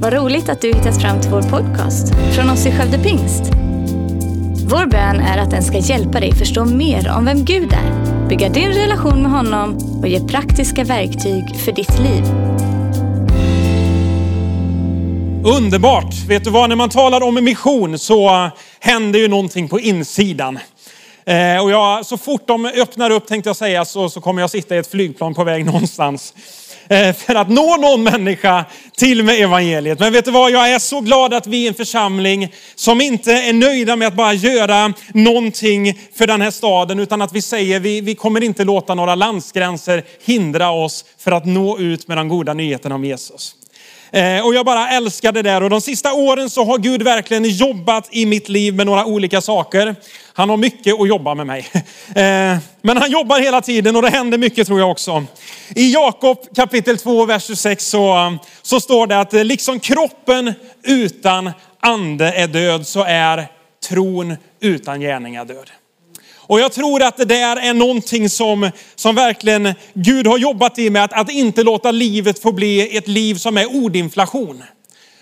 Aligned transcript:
Vad 0.00 0.12
roligt 0.12 0.48
att 0.48 0.60
du 0.60 0.68
hittat 0.68 1.02
fram 1.02 1.20
till 1.20 1.30
vår 1.30 1.42
podcast 1.42 2.14
från 2.34 2.50
oss 2.50 2.66
i 2.66 2.72
Skövde 2.72 2.98
Pingst. 2.98 3.42
Vår 4.70 4.86
bön 4.86 5.20
är 5.20 5.38
att 5.38 5.50
den 5.50 5.62
ska 5.62 5.78
hjälpa 5.78 6.20
dig 6.20 6.34
förstå 6.34 6.64
mer 6.64 7.12
om 7.16 7.24
vem 7.24 7.44
Gud 7.44 7.72
är, 7.72 8.28
bygga 8.28 8.48
din 8.48 8.68
relation 8.68 9.22
med 9.22 9.30
honom 9.30 9.78
och 10.02 10.08
ge 10.08 10.20
praktiska 10.20 10.84
verktyg 10.84 11.56
för 11.56 11.72
ditt 11.72 11.98
liv. 11.98 12.24
Underbart! 15.56 16.14
Vet 16.28 16.44
du 16.44 16.50
vad, 16.50 16.68
när 16.68 16.76
man 16.76 16.90
talar 16.90 17.20
om 17.20 17.34
mission 17.34 17.98
så 17.98 18.28
uh, 18.28 18.48
händer 18.80 19.18
ju 19.18 19.28
någonting 19.28 19.68
på 19.68 19.80
insidan. 19.80 20.58
Eh, 21.28 21.62
och 21.62 21.70
jag, 21.70 22.06
så 22.06 22.16
fort 22.16 22.46
de 22.46 22.66
öppnar 22.66 23.10
upp 23.10 23.26
tänkte 23.26 23.48
jag 23.48 23.56
säga 23.56 23.84
så, 23.84 24.08
så 24.08 24.20
kommer 24.20 24.42
jag 24.42 24.50
sitta 24.50 24.74
i 24.74 24.78
ett 24.78 24.90
flygplan 24.90 25.34
på 25.34 25.44
väg 25.44 25.66
någonstans. 25.66 26.34
Eh, 26.90 27.14
för 27.14 27.34
att 27.34 27.48
nå 27.48 27.76
någon 27.76 28.02
människa 28.02 28.64
till 28.96 29.22
med 29.22 29.40
evangeliet. 29.40 30.00
Men 30.00 30.12
vet 30.12 30.24
du 30.24 30.30
vad, 30.30 30.50
jag 30.50 30.70
är 30.72 30.78
så 30.78 31.00
glad 31.00 31.34
att 31.34 31.46
vi 31.46 31.64
är 31.64 31.68
en 31.68 31.74
församling 31.74 32.52
som 32.74 33.00
inte 33.00 33.32
är 33.32 33.52
nöjda 33.52 33.96
med 33.96 34.08
att 34.08 34.14
bara 34.14 34.32
göra 34.32 34.94
någonting 35.14 35.98
för 36.14 36.26
den 36.26 36.40
här 36.40 36.50
staden, 36.50 36.98
utan 36.98 37.22
att 37.22 37.32
vi 37.32 37.42
säger 37.42 37.80
vi, 37.80 38.00
vi 38.00 38.14
kommer 38.14 38.42
inte 38.42 38.64
låta 38.64 38.94
några 38.94 39.14
landsgränser 39.14 40.04
hindra 40.24 40.70
oss 40.70 41.04
för 41.18 41.32
att 41.32 41.46
nå 41.46 41.78
ut 41.78 42.08
med 42.08 42.16
de 42.16 42.28
goda 42.28 42.54
nyheterna 42.54 42.94
om 42.94 43.04
Jesus. 43.04 43.54
Eh, 44.10 44.46
och 44.46 44.54
jag 44.54 44.66
bara 44.66 44.88
älskar 44.90 45.32
det 45.32 45.42
där. 45.42 45.62
Och 45.62 45.70
de 45.70 45.80
sista 45.80 46.12
åren 46.12 46.50
så 46.50 46.64
har 46.64 46.78
Gud 46.78 47.02
verkligen 47.02 47.44
jobbat 47.44 48.08
i 48.10 48.26
mitt 48.26 48.48
liv 48.48 48.74
med 48.74 48.86
några 48.86 49.04
olika 49.04 49.40
saker. 49.40 49.96
Han 50.32 50.50
har 50.50 50.56
mycket 50.56 51.00
att 51.00 51.08
jobba 51.08 51.34
med 51.34 51.46
mig. 51.46 51.66
Eh, 52.08 52.58
men 52.82 52.96
han 52.96 53.10
jobbar 53.10 53.40
hela 53.40 53.60
tiden 53.60 53.96
och 53.96 54.02
det 54.02 54.10
händer 54.10 54.38
mycket 54.38 54.66
tror 54.66 54.80
jag 54.80 54.90
också. 54.90 55.24
I 55.74 55.92
Jakob 55.92 56.38
kapitel 56.56 56.98
2, 56.98 57.24
vers 57.24 57.46
26 57.46 57.86
så, 57.86 58.38
så 58.62 58.80
står 58.80 59.06
det 59.06 59.20
att 59.20 59.32
liksom 59.32 59.80
kroppen 59.80 60.54
utan 60.82 61.50
ande 61.80 62.32
är 62.32 62.46
död 62.46 62.86
så 62.86 63.04
är 63.04 63.46
tron 63.88 64.36
utan 64.60 65.00
gärningar 65.00 65.44
död. 65.44 65.70
Och 66.48 66.60
jag 66.60 66.72
tror 66.72 67.02
att 67.02 67.16
det 67.16 67.24
där 67.24 67.56
är 67.56 67.74
någonting 67.74 68.28
som, 68.28 68.70
som 68.94 69.14
verkligen 69.14 69.74
Gud 69.94 70.26
har 70.26 70.38
jobbat 70.38 70.78
i 70.78 70.90
med, 70.90 71.04
att, 71.04 71.12
att 71.12 71.30
inte 71.30 71.62
låta 71.62 71.90
livet 71.90 72.38
få 72.38 72.52
bli 72.52 72.96
ett 72.96 73.08
liv 73.08 73.34
som 73.34 73.56
är 73.56 73.84
ordinflation. 73.84 74.64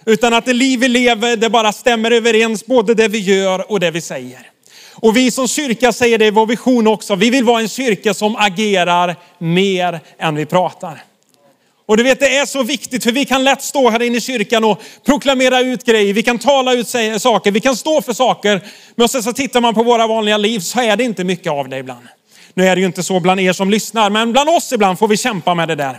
Utan 0.05 0.35
att 0.35 0.45
det 0.45 0.53
liv 0.53 0.81
vi 0.81 0.89
lever, 0.89 1.37
det 1.37 1.51
bara 1.51 1.73
stämmer 1.73 2.11
överens, 2.11 2.67
både 2.67 2.95
det 2.95 3.09
vi 3.09 3.19
gör 3.19 3.71
och 3.71 3.81
det 3.81 3.91
vi 3.91 4.01
säger. 4.01 4.51
Och 4.95 5.17
vi 5.17 5.31
som 5.31 5.49
kyrka 5.49 5.93
säger 5.93 6.19
det 6.19 6.27
i 6.27 6.31
vår 6.31 6.47
vision 6.47 6.87
också, 6.87 7.15
vi 7.15 7.31
vill 7.31 7.45
vara 7.45 7.61
en 7.61 7.69
kyrka 7.69 8.15
som 8.15 8.37
agerar 8.37 9.17
mer 9.39 10.01
än 10.19 10.35
vi 10.35 10.47
pratar. 10.47 11.03
Och 11.87 11.97
du 11.97 12.03
vet, 12.03 12.21
det 12.21 12.37
är 12.37 12.47
så 12.47 12.63
viktigt 12.63 13.05
för 13.05 13.13
vi 13.13 13.25
kan 13.25 13.45
lätt 13.45 13.63
stå 13.63 13.91
här 13.91 14.03
inne 14.03 14.17
i 14.17 14.21
kyrkan 14.21 14.65
och 14.65 14.83
proklamera 15.07 15.61
ut 15.61 15.85
grejer. 15.85 16.15
Vi 16.15 16.23
kan 16.23 16.39
tala 16.39 16.75
ut 16.75 16.89
saker, 17.19 17.51
vi 17.51 17.61
kan 17.61 17.77
stå 17.77 18.03
för 18.03 18.13
saker. 18.13 18.61
Men 18.95 19.09
sen 19.09 19.23
så 19.23 19.33
tittar 19.33 19.61
man 19.61 19.75
på 19.75 19.83
våra 19.83 20.07
vanliga 20.07 20.37
liv 20.37 20.61
så 20.61 20.81
är 20.81 20.97
det 20.97 21.05
inte 21.05 21.25
mycket 21.25 21.53
av 21.53 21.69
det 21.69 21.79
ibland. 21.79 22.07
Nu 22.55 22.67
är 22.67 22.77
det 22.77 22.81
ju 22.81 22.87
inte 22.87 23.03
så 23.03 23.21
bland 23.21 23.41
er 23.41 23.53
som 23.53 23.71
lyssnar, 23.71 24.11
men 24.11 24.33
bland 24.33 24.49
oss 24.49 24.73
ibland 24.73 24.99
får 24.99 25.09
vi 25.09 25.17
kämpa 25.17 25.55
med 25.55 25.69
det 25.69 25.75
där. 25.75 25.99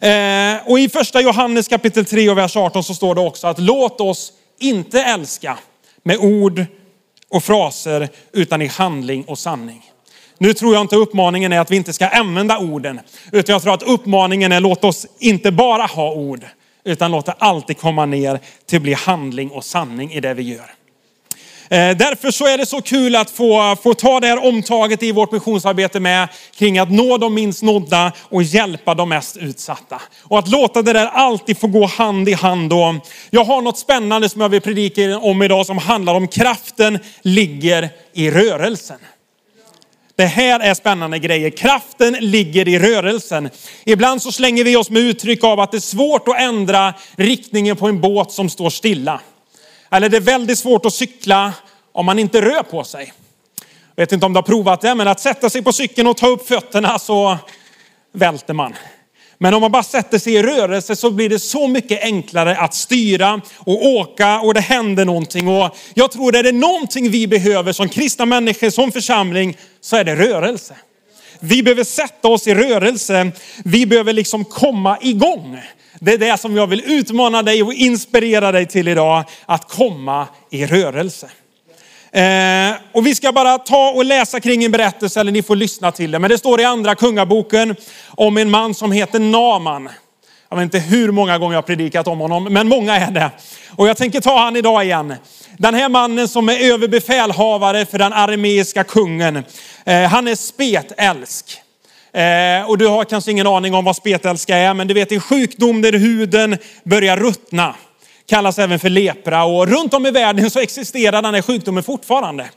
Eh, 0.00 0.70
och 0.70 0.78
i 0.78 0.88
första 0.88 1.20
Johannes 1.20 1.68
kapitel 1.68 2.04
3 2.04 2.30
och 2.30 2.38
vers 2.38 2.56
18 2.56 2.84
så 2.84 2.94
står 2.94 3.14
det 3.14 3.20
också 3.20 3.46
att 3.46 3.58
låt 3.58 4.00
oss 4.00 4.32
inte 4.60 5.02
älska 5.02 5.58
med 6.02 6.16
ord 6.16 6.64
och 7.28 7.44
fraser 7.44 8.08
utan 8.32 8.62
i 8.62 8.66
handling 8.66 9.24
och 9.24 9.38
sanning. 9.38 9.93
Nu 10.38 10.54
tror 10.54 10.74
jag 10.74 10.80
inte 10.80 10.96
uppmaningen 10.96 11.52
är 11.52 11.60
att 11.60 11.70
vi 11.70 11.76
inte 11.76 11.92
ska 11.92 12.08
använda 12.08 12.58
orden, 12.58 13.00
utan 13.32 13.52
jag 13.52 13.62
tror 13.62 13.74
att 13.74 13.82
uppmaningen 13.82 14.52
är 14.52 14.60
låt 14.60 14.84
oss 14.84 15.06
inte 15.18 15.52
bara 15.52 15.82
ha 15.82 16.12
ord, 16.12 16.44
utan 16.84 17.10
låt 17.10 17.26
det 17.26 17.34
alltid 17.38 17.78
komma 17.78 18.06
ner 18.06 18.40
till 18.66 18.76
att 18.76 18.82
bli 18.82 18.94
handling 18.94 19.50
och 19.50 19.64
sanning 19.64 20.12
i 20.12 20.20
det 20.20 20.34
vi 20.34 20.42
gör. 20.42 20.74
Eh, 21.68 21.96
därför 21.96 22.30
så 22.30 22.46
är 22.46 22.58
det 22.58 22.66
så 22.66 22.80
kul 22.80 23.16
att 23.16 23.30
få, 23.30 23.76
få 23.82 23.94
ta 23.94 24.20
det 24.20 24.26
här 24.26 24.44
omtaget 24.44 25.02
i 25.02 25.12
vårt 25.12 25.32
missionsarbete 25.32 26.00
med 26.00 26.28
kring 26.56 26.78
att 26.78 26.90
nå 26.90 27.18
de 27.18 27.34
minst 27.34 27.62
nådda 27.62 28.12
och 28.22 28.42
hjälpa 28.42 28.94
de 28.94 29.08
mest 29.08 29.36
utsatta. 29.36 30.02
Och 30.22 30.38
att 30.38 30.48
låta 30.48 30.82
det 30.82 30.92
där 30.92 31.06
alltid 31.06 31.58
få 31.58 31.66
gå 31.66 31.86
hand 31.86 32.28
i 32.28 32.32
hand. 32.32 32.72
Och 32.72 32.94
jag 33.30 33.44
har 33.44 33.62
något 33.62 33.78
spännande 33.78 34.28
som 34.28 34.40
jag 34.40 34.48
vill 34.48 34.60
predika 34.60 35.18
om 35.18 35.42
idag 35.42 35.66
som 35.66 35.78
handlar 35.78 36.14
om 36.14 36.28
kraften 36.28 36.98
ligger 37.22 37.88
i 38.12 38.30
rörelsen. 38.30 38.98
Det 40.16 40.26
här 40.26 40.60
är 40.60 40.74
spännande 40.74 41.18
grejer. 41.18 41.50
Kraften 41.50 42.12
ligger 42.20 42.68
i 42.68 42.78
rörelsen. 42.78 43.50
Ibland 43.84 44.22
så 44.22 44.32
slänger 44.32 44.64
vi 44.64 44.76
oss 44.76 44.90
med 44.90 45.02
uttryck 45.02 45.44
av 45.44 45.60
att 45.60 45.70
det 45.70 45.78
är 45.78 45.80
svårt 45.80 46.28
att 46.28 46.40
ändra 46.40 46.94
riktningen 47.16 47.76
på 47.76 47.86
en 47.86 48.00
båt 48.00 48.32
som 48.32 48.50
står 48.50 48.70
stilla. 48.70 49.20
Eller 49.90 50.08
det 50.08 50.16
är 50.16 50.20
väldigt 50.20 50.58
svårt 50.58 50.86
att 50.86 50.94
cykla 50.94 51.52
om 51.92 52.06
man 52.06 52.18
inte 52.18 52.40
rör 52.40 52.62
på 52.62 52.84
sig. 52.84 53.12
Jag 53.94 54.02
vet 54.02 54.12
inte 54.12 54.26
om 54.26 54.32
du 54.32 54.38
har 54.38 54.42
provat 54.42 54.80
det, 54.80 54.94
men 54.94 55.08
att 55.08 55.20
sätta 55.20 55.50
sig 55.50 55.62
på 55.62 55.72
cykeln 55.72 56.08
och 56.08 56.16
ta 56.16 56.26
upp 56.26 56.48
fötterna 56.48 56.98
så 56.98 57.38
välter 58.12 58.54
man. 58.54 58.74
Men 59.38 59.54
om 59.54 59.60
man 59.60 59.72
bara 59.72 59.82
sätter 59.82 60.18
sig 60.18 60.34
i 60.34 60.42
rörelse 60.42 60.96
så 60.96 61.10
blir 61.10 61.28
det 61.28 61.38
så 61.38 61.68
mycket 61.68 62.02
enklare 62.02 62.56
att 62.56 62.74
styra 62.74 63.40
och 63.58 63.86
åka 63.86 64.40
och 64.40 64.54
det 64.54 64.60
händer 64.60 65.04
någonting. 65.04 65.48
Och 65.48 65.76
jag 65.94 66.12
tror 66.12 66.28
att 66.28 66.38
är 66.38 66.42
det 66.42 66.52
någonting 66.52 67.10
vi 67.10 67.26
behöver 67.26 67.72
som 67.72 67.88
kristna 67.88 68.26
människor, 68.26 68.70
som 68.70 68.92
församling, 68.92 69.56
så 69.80 69.96
är 69.96 70.04
det 70.04 70.16
rörelse. 70.16 70.74
Vi 71.40 71.62
behöver 71.62 71.84
sätta 71.84 72.28
oss 72.28 72.46
i 72.46 72.54
rörelse. 72.54 73.30
Vi 73.64 73.86
behöver 73.86 74.12
liksom 74.12 74.44
komma 74.44 74.98
igång. 75.00 75.60
Det 76.00 76.12
är 76.12 76.18
det 76.18 76.40
som 76.40 76.56
jag 76.56 76.66
vill 76.66 76.82
utmana 76.86 77.42
dig 77.42 77.62
och 77.62 77.74
inspirera 77.74 78.52
dig 78.52 78.66
till 78.66 78.88
idag, 78.88 79.24
att 79.46 79.68
komma 79.68 80.26
i 80.50 80.66
rörelse. 80.66 81.30
Eh, 82.14 82.74
och 82.92 83.06
vi 83.06 83.14
ska 83.14 83.32
bara 83.32 83.58
ta 83.58 83.90
och 83.90 84.04
läsa 84.04 84.40
kring 84.40 84.64
en 84.64 84.70
berättelse, 84.70 85.20
eller 85.20 85.32
ni 85.32 85.42
får 85.42 85.56
lyssna 85.56 85.92
till 85.92 86.10
det. 86.10 86.18
Men 86.18 86.30
det 86.30 86.38
står 86.38 86.60
i 86.60 86.64
andra 86.64 86.94
kungaboken 86.94 87.76
om 88.08 88.36
en 88.36 88.50
man 88.50 88.74
som 88.74 88.92
heter 88.92 89.18
Naman. 89.18 89.88
Jag 90.48 90.56
vet 90.56 90.62
inte 90.62 90.78
hur 90.78 91.10
många 91.10 91.38
gånger 91.38 91.54
jag 91.54 91.62
har 91.62 91.66
predikat 91.66 92.06
om 92.06 92.18
honom, 92.18 92.44
men 92.44 92.68
många 92.68 92.96
är 92.96 93.10
det. 93.10 93.30
Och 93.76 93.88
jag 93.88 93.96
tänker 93.96 94.20
ta 94.20 94.38
han 94.38 94.56
idag 94.56 94.84
igen. 94.84 95.14
Den 95.58 95.74
här 95.74 95.88
mannen 95.88 96.28
som 96.28 96.48
är 96.48 96.72
överbefälhavare 96.72 97.86
för 97.86 97.98
den 97.98 98.12
armeiska 98.12 98.84
kungen. 98.84 99.44
Eh, 99.84 100.02
han 100.02 100.28
är 100.28 100.34
spetälsk. 100.34 101.60
Eh, 102.12 102.70
och 102.70 102.78
du 102.78 102.86
har 102.86 103.04
kanske 103.04 103.30
ingen 103.30 103.46
aning 103.46 103.74
om 103.74 103.84
vad 103.84 103.96
spetälska 103.96 104.56
är, 104.56 104.74
men 104.74 104.88
du 104.88 104.94
vet 104.94 105.12
en 105.12 105.20
sjukdom 105.20 105.82
där 105.82 105.92
huden 105.92 106.58
börjar 106.84 107.16
ruttna. 107.16 107.74
Kallas 108.26 108.58
även 108.58 108.78
för 108.78 108.90
lepra 108.90 109.44
och 109.44 109.68
runt 109.68 109.94
om 109.94 110.06
i 110.06 110.10
världen 110.10 110.50
så 110.50 110.60
existerar 110.60 111.22
den 111.22 111.34
här 111.34 111.42
sjukdomen 111.42 111.82
fortfarande. 111.82 112.48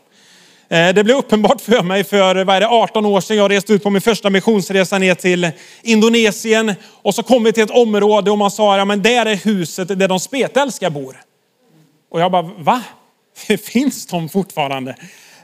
Eh, 0.70 0.94
det 0.94 1.04
blev 1.04 1.18
uppenbart 1.18 1.62
för 1.62 1.84
mig 1.84 2.04
för 2.04 2.44
vad 2.44 2.56
är 2.56 2.60
det, 2.60 2.68
18 2.68 3.06
år 3.06 3.22
sedan 3.22 3.38
jag 3.38 3.52
reste 3.52 3.74
ut 3.74 3.84
på 3.84 3.90
min 3.90 4.02
första 4.02 4.30
missionsresa 4.30 4.98
ner 4.98 5.16
till 5.16 5.52
Indonesien. 5.84 6.74
Och 7.02 7.16
så 7.16 7.24
kom 7.24 7.44
vi 7.44 7.54
till 7.54 7.64
ett 7.64 7.72
område 7.72 8.32
och 8.32 8.38
man 8.38 8.52
sa, 8.52 8.78
ja 8.78 8.86
men 8.86 9.02
där 9.02 9.26
är 9.26 9.36
huset 9.36 9.88
där 10.00 10.08
de 10.08 10.20
spetälska 10.20 10.90
bor. 10.90 11.22
Och 12.12 12.22
jag 12.22 12.32
bara, 12.32 12.42
va? 12.42 12.82
Finns 13.64 14.08
de 14.08 14.30
fortfarande? 14.30 14.96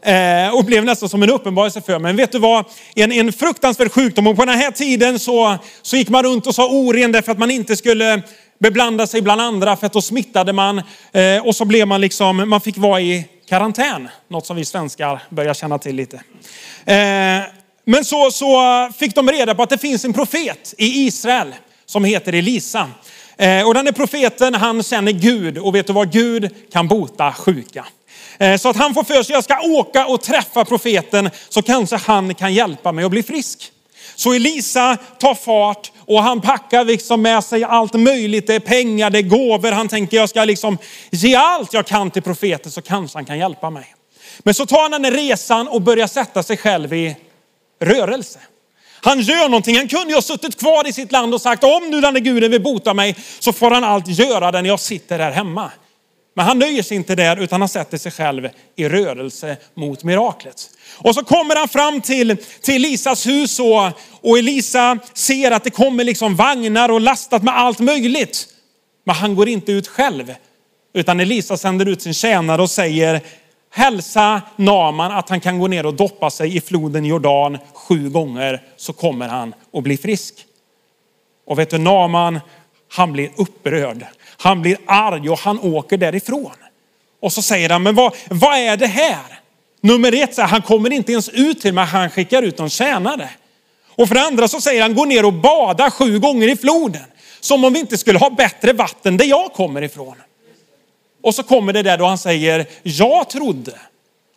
Eh, 0.01 0.55
och 0.55 0.66
blev 0.66 0.85
nästan 0.85 1.09
som 1.09 1.23
en 1.23 1.29
uppenbarelse 1.29 1.81
för 1.81 1.91
mig. 1.91 2.00
Men 2.00 2.16
vet 2.16 2.31
du 2.31 2.40
vad? 2.40 2.66
En, 2.95 3.11
en 3.11 3.34
fruktansvärd 3.34 3.91
sjukdom. 3.91 4.28
Och 4.28 4.35
på 4.35 4.45
den 4.45 4.59
här 4.59 4.72
tiden 4.72 5.19
så, 5.19 5.57
så 5.81 5.97
gick 5.97 6.09
man 6.09 6.23
runt 6.23 6.47
och 6.47 6.55
sa 6.55 6.69
oren 6.69 7.11
därför 7.11 7.31
att 7.31 7.40
man 7.40 7.51
inte 7.51 7.75
skulle 7.75 8.22
beblanda 8.63 9.07
sig 9.07 9.22
bland 9.22 9.41
andra 9.41 9.75
för 9.75 9.85
att 9.85 9.94
då 9.94 10.01
smittade 10.01 10.53
man. 10.53 10.81
Eh, 11.12 11.46
och 11.46 11.56
så 11.56 11.66
blev 11.66 11.88
man 11.88 12.01
liksom, 12.01 12.50
man 12.50 12.62
fick 12.62 12.78
vara 12.78 13.01
i 13.01 13.25
karantän. 13.50 14.09
Något 14.28 14.46
som 14.46 14.56
vi 14.56 14.66
svenskar 14.66 15.22
börjar 15.29 15.53
känna 15.53 15.78
till 15.78 15.96
lite. 15.96 16.16
Eh, 16.85 17.44
men 17.85 18.06
så, 18.06 18.31
så 18.31 18.90
fick 18.97 19.16
de 19.16 19.29
reda 19.29 19.56
på 19.56 19.63
att 19.63 19.69
det 19.69 19.78
finns 19.78 20.06
en 20.06 20.13
profet 20.13 20.73
i 20.78 21.05
Israel 21.05 21.55
som 21.85 22.03
heter 22.03 22.34
Elisa. 22.34 22.90
Eh, 23.38 23.67
och 23.67 23.73
den 23.73 23.88
är 23.88 23.91
profeten, 23.91 24.53
han 24.53 24.84
känner 24.84 25.11
Gud 25.11 25.58
och 25.58 25.76
vet 25.76 25.88
du 25.88 25.93
vad? 25.93 26.11
Gud 26.11 26.49
kan 26.72 26.88
bota 26.88 27.34
sjuka. 27.34 27.85
Så 28.59 28.70
att 28.70 28.76
han 28.76 28.93
får 28.93 29.03
för 29.03 29.23
sig, 29.23 29.35
jag 29.35 29.43
ska 29.43 29.61
åka 29.61 30.05
och 30.05 30.22
träffa 30.22 30.66
profeten 30.66 31.29
så 31.49 31.61
kanske 31.61 31.96
han 31.96 32.35
kan 32.35 32.53
hjälpa 32.53 32.91
mig 32.91 33.05
att 33.05 33.11
bli 33.11 33.23
frisk. 33.23 33.72
Så 34.23 34.34
Elisa 34.34 34.97
tar 35.20 35.35
fart 35.35 35.91
och 35.99 36.23
han 36.23 36.41
packar 36.41 36.85
liksom 36.85 37.22
med 37.22 37.43
sig 37.43 37.64
allt 37.64 37.93
möjligt. 37.93 38.47
Det 38.47 38.55
är 38.55 38.59
pengar, 38.59 39.09
det 39.09 39.20
är 39.20 39.22
gåvor. 39.22 39.72
Han 39.72 39.87
tänker 39.87 40.17
jag 40.17 40.29
ska 40.29 40.43
liksom 40.46 40.78
ge 41.11 41.35
allt 41.35 41.73
jag 41.73 41.87
kan 41.87 42.11
till 42.11 42.22
profeten 42.22 42.72
så 42.72 42.81
kanske 42.81 43.17
han 43.17 43.25
kan 43.25 43.40
hjälpa 43.40 43.70
mig. 43.70 43.96
Men 44.40 44.53
så 44.53 44.66
tar 44.66 44.81
han 44.81 44.91
den 44.91 45.05
här 45.05 45.11
resan 45.11 45.67
och 45.67 45.81
börjar 45.81 46.08
sätta 46.08 46.43
sig 46.43 46.58
själv 46.58 46.93
i 46.93 47.16
rörelse. 47.81 48.40
Han 49.02 49.22
gör 49.22 49.49
någonting. 49.49 49.78
Han 49.78 49.87
kunde 49.87 50.08
ju 50.08 50.16
ha 50.16 50.22
suttit 50.22 50.59
kvar 50.59 50.87
i 50.87 50.93
sitt 50.93 51.11
land 51.11 51.34
och 51.34 51.41
sagt 51.41 51.64
om 51.64 51.90
nu 51.90 52.02
den 52.02 52.23
guden 52.23 52.52
vill 52.52 52.61
bota 52.61 52.93
mig 52.93 53.16
så 53.40 53.53
får 53.53 53.72
han 53.72 53.84
allt 53.84 54.08
göra 54.08 54.52
det 54.52 54.61
när 54.61 54.69
jag 54.69 54.79
sitter 54.79 55.19
här 55.19 55.31
hemma. 55.31 55.72
Men 56.34 56.46
han 56.46 56.59
nöjer 56.59 56.84
sig 56.84 56.97
inte 56.97 57.16
där 57.16 57.38
utan 57.38 57.62
han 57.62 57.70
sätter 57.70 57.97
sig 57.97 58.12
själv 58.12 58.50
i 58.76 58.90
rörelse 58.90 59.58
mot 59.74 60.03
miraklet. 60.03 60.70
Och 60.97 61.16
så 61.16 61.24
kommer 61.24 61.56
han 61.56 61.68
fram 61.68 62.02
till, 62.02 62.38
till 62.62 62.76
Elisas 62.76 63.28
hus 63.28 63.59
och, 63.59 63.91
och 64.22 64.38
Elisa 64.38 65.00
ser 65.14 65.52
att 65.52 65.64
det 65.64 65.70
kommer 65.70 66.03
liksom 66.03 66.35
vagnar 66.35 66.90
och 66.90 67.02
lastat 67.02 67.44
med 67.44 67.58
allt 67.58 67.80
möjligt. 67.80 68.47
Men 69.03 69.16
han 69.16 69.35
går 69.35 69.50
inte 69.50 69.72
ut 69.72 69.88
själv. 69.88 70.34
Utan 70.94 71.20
Elisa 71.20 71.58
sänder 71.58 71.85
ut 71.85 72.02
sin 72.02 72.14
tjänare 72.14 72.62
och 72.62 72.70
säger, 72.70 73.22
hälsa 73.70 74.41
Naman 74.56 75.12
att 75.12 75.29
han 75.29 75.41
kan 75.41 75.59
gå 75.59 75.68
ner 75.68 75.86
och 75.86 75.94
doppa 75.94 76.29
sig 76.29 76.58
i 76.58 76.62
floden 76.62 77.06
Jordan 77.06 77.58
sju 77.74 78.09
gånger 78.09 78.62
så 78.78 78.94
kommer 78.94 79.28
han 79.28 79.53
att 79.74 79.84
bli 79.84 79.97
frisk. 79.97 80.34
Och 81.46 81.59
vet 81.59 81.70
du, 81.70 81.78
Naman, 81.78 82.40
han 82.91 83.14
blir 83.14 83.32
upprörd. 83.36 84.06
Han 84.43 84.61
blir 84.61 84.78
arg 84.85 85.29
och 85.29 85.40
han 85.40 85.59
åker 85.59 85.97
därifrån. 85.97 86.51
Och 87.22 87.34
så 87.34 87.41
säger 87.41 87.69
han, 87.69 87.84
men 87.84 87.95
vad, 87.95 88.16
vad 88.29 88.57
är 88.57 88.78
det 88.78 88.87
här? 88.87 89.40
Nummer 89.81 90.23
ett, 90.23 90.35
så 90.35 90.41
här, 90.41 90.47
han 90.47 90.61
kommer 90.61 90.93
inte 90.93 91.11
ens 91.11 91.29
ut 91.29 91.61
till 91.61 91.73
mig, 91.73 91.85
han 91.85 92.09
skickar 92.09 92.41
ut 92.41 92.57
någon 92.57 92.69
tjänare. 92.69 93.29
Och 93.95 94.07
för 94.07 94.16
det 94.16 94.22
andra 94.22 94.47
så 94.47 94.61
säger 94.61 94.81
han, 94.81 94.95
gå 94.95 95.05
ner 95.05 95.25
och 95.25 95.34
bada 95.34 95.91
sju 95.91 96.19
gånger 96.19 96.47
i 96.47 96.55
floden. 96.55 97.01
Som 97.40 97.63
om 97.63 97.73
vi 97.73 97.79
inte 97.79 97.97
skulle 97.97 98.19
ha 98.19 98.29
bättre 98.29 98.73
vatten 98.73 99.17
där 99.17 99.25
jag 99.25 99.53
kommer 99.53 99.81
ifrån. 99.81 100.16
Och 101.23 101.35
så 101.35 101.43
kommer 101.43 101.73
det 101.73 101.84
där 101.84 101.97
då 101.97 102.05
han 102.05 102.17
säger, 102.17 102.66
jag 102.84 103.29
trodde 103.29 103.73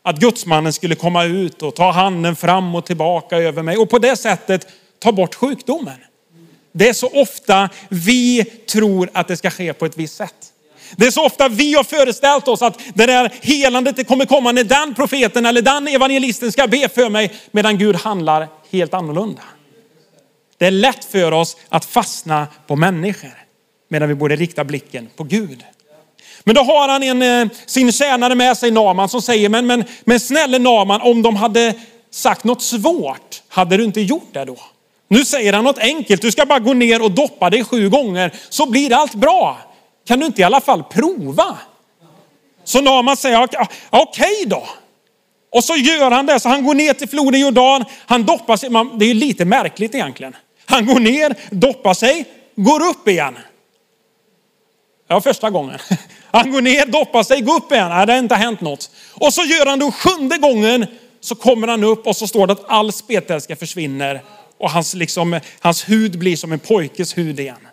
att 0.03 0.19
gudsmannen 0.19 0.73
skulle 0.73 0.95
komma 0.95 1.25
ut 1.25 1.63
och 1.63 1.75
ta 1.75 1.91
handen 1.91 2.37
fram 2.37 2.75
och 2.75 2.87
tillbaka 2.87 3.37
över 3.37 3.63
mig 3.63 3.77
och 3.77 3.91
på 3.91 3.99
det 3.99 4.17
sättet 4.17 4.67
ta 4.99 5.13
bort 5.13 5.35
sjukdomen. 5.35 5.99
Det 6.79 6.89
är 6.89 6.93
så 6.93 7.09
ofta 7.09 7.69
vi 7.89 8.45
tror 8.45 9.11
att 9.13 9.29
det 9.29 9.37
ska 9.37 9.51
ske 9.51 9.73
på 9.73 9.87
ett 9.87 9.99
visst 9.99 10.17
sätt. 10.17 10.35
Det 10.97 11.07
är 11.07 11.11
så 11.11 11.27
ofta 11.27 11.49
vi 11.49 11.75
har 11.75 11.85
föreställt 11.85 12.49
oss 12.49 12.63
att 12.63 12.81
det 12.95 13.07
där 13.07 13.33
helandet 13.43 13.97
det 13.97 14.05
kommer 14.05 14.27
komma 14.27 14.53
när 14.53 14.65
den 14.65 14.95
profeten 14.95 15.47
eller 15.47 15.63
den 15.63 15.89
evangelisten 15.89 16.53
ska 16.53 16.67
be 16.67 16.89
för 16.89 17.09
mig, 17.09 17.35
medan 17.51 17.79
Gud 17.79 17.97
handlar 17.97 18.49
helt 18.71 18.95
annorlunda. 18.95 19.43
Det 20.59 20.67
är 20.67 20.71
lätt 20.71 21.05
för 21.05 21.33
oss 21.33 21.57
att 21.69 21.85
fastna 21.85 22.47
på 22.67 22.77
människor, 22.77 23.45
medan 23.89 24.09
vi 24.09 24.15
borde 24.15 24.37
rikta 24.37 24.65
blicken 24.65 25.09
på 25.17 25.25
Gud. 25.25 25.65
Men 26.45 26.55
då 26.55 26.63
har 26.63 26.89
han 26.89 27.03
en, 27.03 27.23
eh, 27.23 27.57
sin 27.67 27.93
tjänare 27.93 28.35
med 28.35 28.57
sig, 28.57 28.71
Naman, 28.71 29.09
som 29.09 29.23
säger, 29.23 29.49
men, 29.49 29.67
men, 29.67 29.85
men 30.05 30.21
snälla 30.21 30.59
Naman, 30.59 31.01
om 31.01 31.23
de 31.23 31.37
hade 31.37 31.75
sagt 32.11 32.45
något 32.45 32.63
svårt, 32.63 33.43
hade 33.49 33.77
du 33.77 33.85
inte 33.85 34.01
gjort 34.01 34.29
det 34.33 34.45
då? 34.45 34.57
Nu 35.09 35.25
säger 35.25 35.53
han 35.53 35.65
något 35.65 35.79
enkelt, 35.79 36.23
du 36.23 36.33
ska 36.33 36.47
bara 36.47 36.59
gå 36.59 36.75
ner 36.75 37.03
och 37.03 37.11
doppa 37.11 37.51
dig 37.51 37.65
sju 37.65 37.89
gånger 37.89 38.35
så 38.49 38.67
blir 38.67 38.93
allt 38.93 39.15
bra. 39.15 39.59
Kan 40.07 40.21
du 40.21 40.27
inte 40.27 40.41
i 40.41 40.45
alla 40.45 40.61
fall 40.61 40.83
prova? 40.83 41.59
Så 42.65 42.81
Naman 42.81 43.17
säger, 43.17 43.43
okej 43.43 43.67
okay 43.91 44.45
då. 44.47 44.67
Och 45.53 45.65
så 45.65 45.77
gör 45.77 46.11
han 46.11 46.27
det, 46.27 46.41
så 46.41 46.49
han 46.49 46.65
går 46.65 46.75
ner 46.75 46.95
till 46.95 47.09
floden 47.09 47.41
Jordan, 47.41 47.85
han 48.07 48.25
doppar 48.25 48.57
sig, 48.57 48.71
det 48.99 49.11
är 49.11 49.15
lite 49.15 49.45
märkligt 49.45 49.95
egentligen. 49.95 50.37
Han 50.67 50.87
går 50.87 51.01
ner, 51.01 51.35
doppar 51.51 51.95
sig, 51.95 52.25
går 52.57 52.89
upp 52.89 53.09
igen. 53.09 53.39
Ja, 55.09 55.21
första 55.21 55.51
gången. 55.51 55.79
Han 56.31 56.53
går 56.53 56.61
ner, 56.61 56.87
doppar 56.87 57.23
sig, 57.23 57.41
går 57.41 57.57
upp 57.57 57.73
igen. 57.73 57.89
Nej, 57.89 58.07
det 58.07 58.13
har 58.13 58.19
inte 58.19 58.35
hänt 58.35 58.61
något. 58.61 58.91
Och 59.15 59.35
så 59.35 59.43
gör 59.43 59.67
han 59.67 59.79
det 59.79 59.93
sjunde 59.93 60.39
gången 60.39 60.87
så 61.21 61.35
kommer 61.35 61.69
han 61.69 61.85
upp 61.85 62.07
och 62.07 62.17
så 62.17 62.27
står 62.27 62.47
det 62.47 62.53
att 62.53 62.65
all 62.69 62.93
spetälska 62.93 63.57
försvinner 63.57 64.21
och 64.59 64.71
hans, 64.71 64.95
liksom, 64.95 65.41
hans 65.61 65.89
hud 65.89 66.19
blir 66.19 66.37
som 66.37 66.53
en 66.53 66.59
pojkes 66.59 67.19
hud 67.19 67.41
igen. 67.41 67.69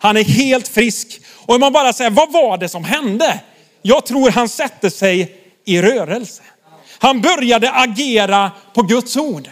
Han 0.00 0.16
är 0.16 0.24
helt 0.24 0.68
frisk. 0.68 1.20
Och 1.46 1.60
man 1.60 1.72
bara 1.72 1.92
säger, 1.92 2.10
vad 2.10 2.32
var 2.32 2.58
det 2.58 2.68
som 2.68 2.84
hände? 2.84 3.40
Jag 3.82 4.06
tror 4.06 4.30
han 4.30 4.48
sätter 4.48 4.90
sig 4.90 5.36
i 5.64 5.82
rörelse. 5.82 6.42
Han 6.98 7.20
började 7.20 7.72
agera 7.72 8.50
på 8.74 8.82
Guds 8.82 9.16
ord. 9.16 9.48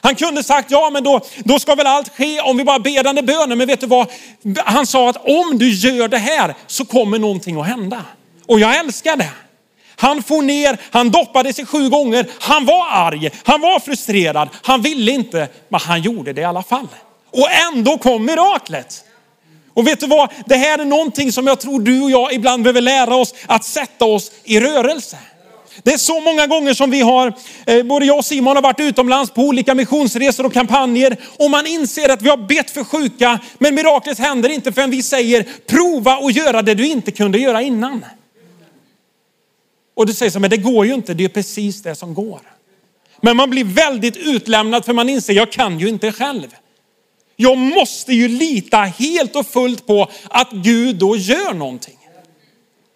Han 0.00 0.14
kunde 0.14 0.42
sagt, 0.42 0.70
ja 0.70 0.90
men 0.90 1.04
då, 1.04 1.20
då 1.44 1.58
ska 1.58 1.74
väl 1.74 1.86
allt 1.86 2.08
ske 2.08 2.40
om 2.40 2.56
vi 2.56 2.64
bara 2.64 2.78
ber 2.78 3.02
den 3.02 3.26
bönen. 3.26 3.58
Men 3.58 3.66
vet 3.66 3.80
du 3.80 3.86
vad? 3.86 4.08
Han 4.64 4.86
sa 4.86 5.10
att 5.10 5.16
om 5.16 5.58
du 5.58 5.70
gör 5.70 6.08
det 6.08 6.18
här 6.18 6.54
så 6.66 6.84
kommer 6.84 7.18
någonting 7.18 7.60
att 7.60 7.66
hända. 7.66 8.04
Och 8.46 8.60
jag 8.60 8.76
älskar 8.76 9.16
det. 9.16 9.30
Han 9.96 10.22
for 10.22 10.42
ner, 10.42 10.78
han 10.90 11.10
doppade 11.10 11.52
sig 11.52 11.66
sju 11.66 11.88
gånger. 11.88 12.26
Han 12.40 12.66
var 12.66 12.86
arg, 12.90 13.30
han 13.44 13.60
var 13.60 13.80
frustrerad, 13.80 14.48
han 14.62 14.82
ville 14.82 15.12
inte, 15.12 15.48
men 15.68 15.80
han 15.80 16.02
gjorde 16.02 16.32
det 16.32 16.40
i 16.40 16.44
alla 16.44 16.62
fall. 16.62 16.88
Och 17.30 17.48
ändå 17.72 17.98
kom 17.98 18.24
miraklet. 18.24 19.04
Och 19.74 19.86
vet 19.86 20.00
du 20.00 20.06
vad? 20.06 20.30
Det 20.46 20.56
här 20.56 20.78
är 20.78 20.84
någonting 20.84 21.32
som 21.32 21.46
jag 21.46 21.60
tror 21.60 21.80
du 21.80 22.02
och 22.02 22.10
jag 22.10 22.32
ibland 22.32 22.62
behöver 22.62 22.80
lära 22.80 23.16
oss 23.16 23.34
att 23.46 23.64
sätta 23.64 24.04
oss 24.04 24.32
i 24.44 24.60
rörelse. 24.60 25.18
Det 25.82 25.92
är 25.92 25.98
så 25.98 26.20
många 26.20 26.46
gånger 26.46 26.74
som 26.74 26.90
vi 26.90 27.00
har, 27.00 27.32
eh, 27.66 27.82
både 27.82 28.06
jag 28.06 28.18
och 28.18 28.24
Simon 28.24 28.56
har 28.56 28.62
varit 28.62 28.80
utomlands 28.80 29.30
på 29.30 29.42
olika 29.42 29.74
missionsresor 29.74 30.46
och 30.46 30.52
kampanjer 30.52 31.16
och 31.38 31.50
man 31.50 31.66
inser 31.66 32.08
att 32.08 32.22
vi 32.22 32.28
har 32.28 32.36
bett 32.36 32.70
för 32.70 32.84
sjuka, 32.84 33.38
men 33.58 33.74
miraklet 33.74 34.18
händer 34.18 34.48
inte 34.48 34.72
förrän 34.72 34.90
vi 34.90 35.02
säger 35.02 35.46
prova 35.66 36.16
och 36.16 36.30
göra 36.30 36.62
det 36.62 36.74
du 36.74 36.86
inte 36.86 37.10
kunde 37.10 37.38
göra 37.38 37.62
innan. 37.62 38.04
Och 39.94 40.06
du 40.06 40.14
säger 40.14 40.30
så, 40.30 40.40
men 40.40 40.50
det 40.50 40.56
går 40.56 40.86
ju 40.86 40.94
inte, 40.94 41.14
det 41.14 41.24
är 41.24 41.28
precis 41.28 41.82
det 41.82 41.94
som 41.94 42.14
går. 42.14 42.40
Men 43.20 43.36
man 43.36 43.50
blir 43.50 43.64
väldigt 43.64 44.16
utlämnad 44.16 44.84
för 44.84 44.92
man 44.92 45.08
inser, 45.08 45.32
jag 45.32 45.52
kan 45.52 45.78
ju 45.78 45.88
inte 45.88 46.12
själv. 46.12 46.54
Jag 47.36 47.58
måste 47.58 48.12
ju 48.12 48.28
lita 48.28 48.78
helt 48.78 49.36
och 49.36 49.46
fullt 49.46 49.86
på 49.86 50.10
att 50.24 50.50
Gud 50.52 50.96
då 50.96 51.16
gör 51.16 51.54
någonting. 51.54 51.98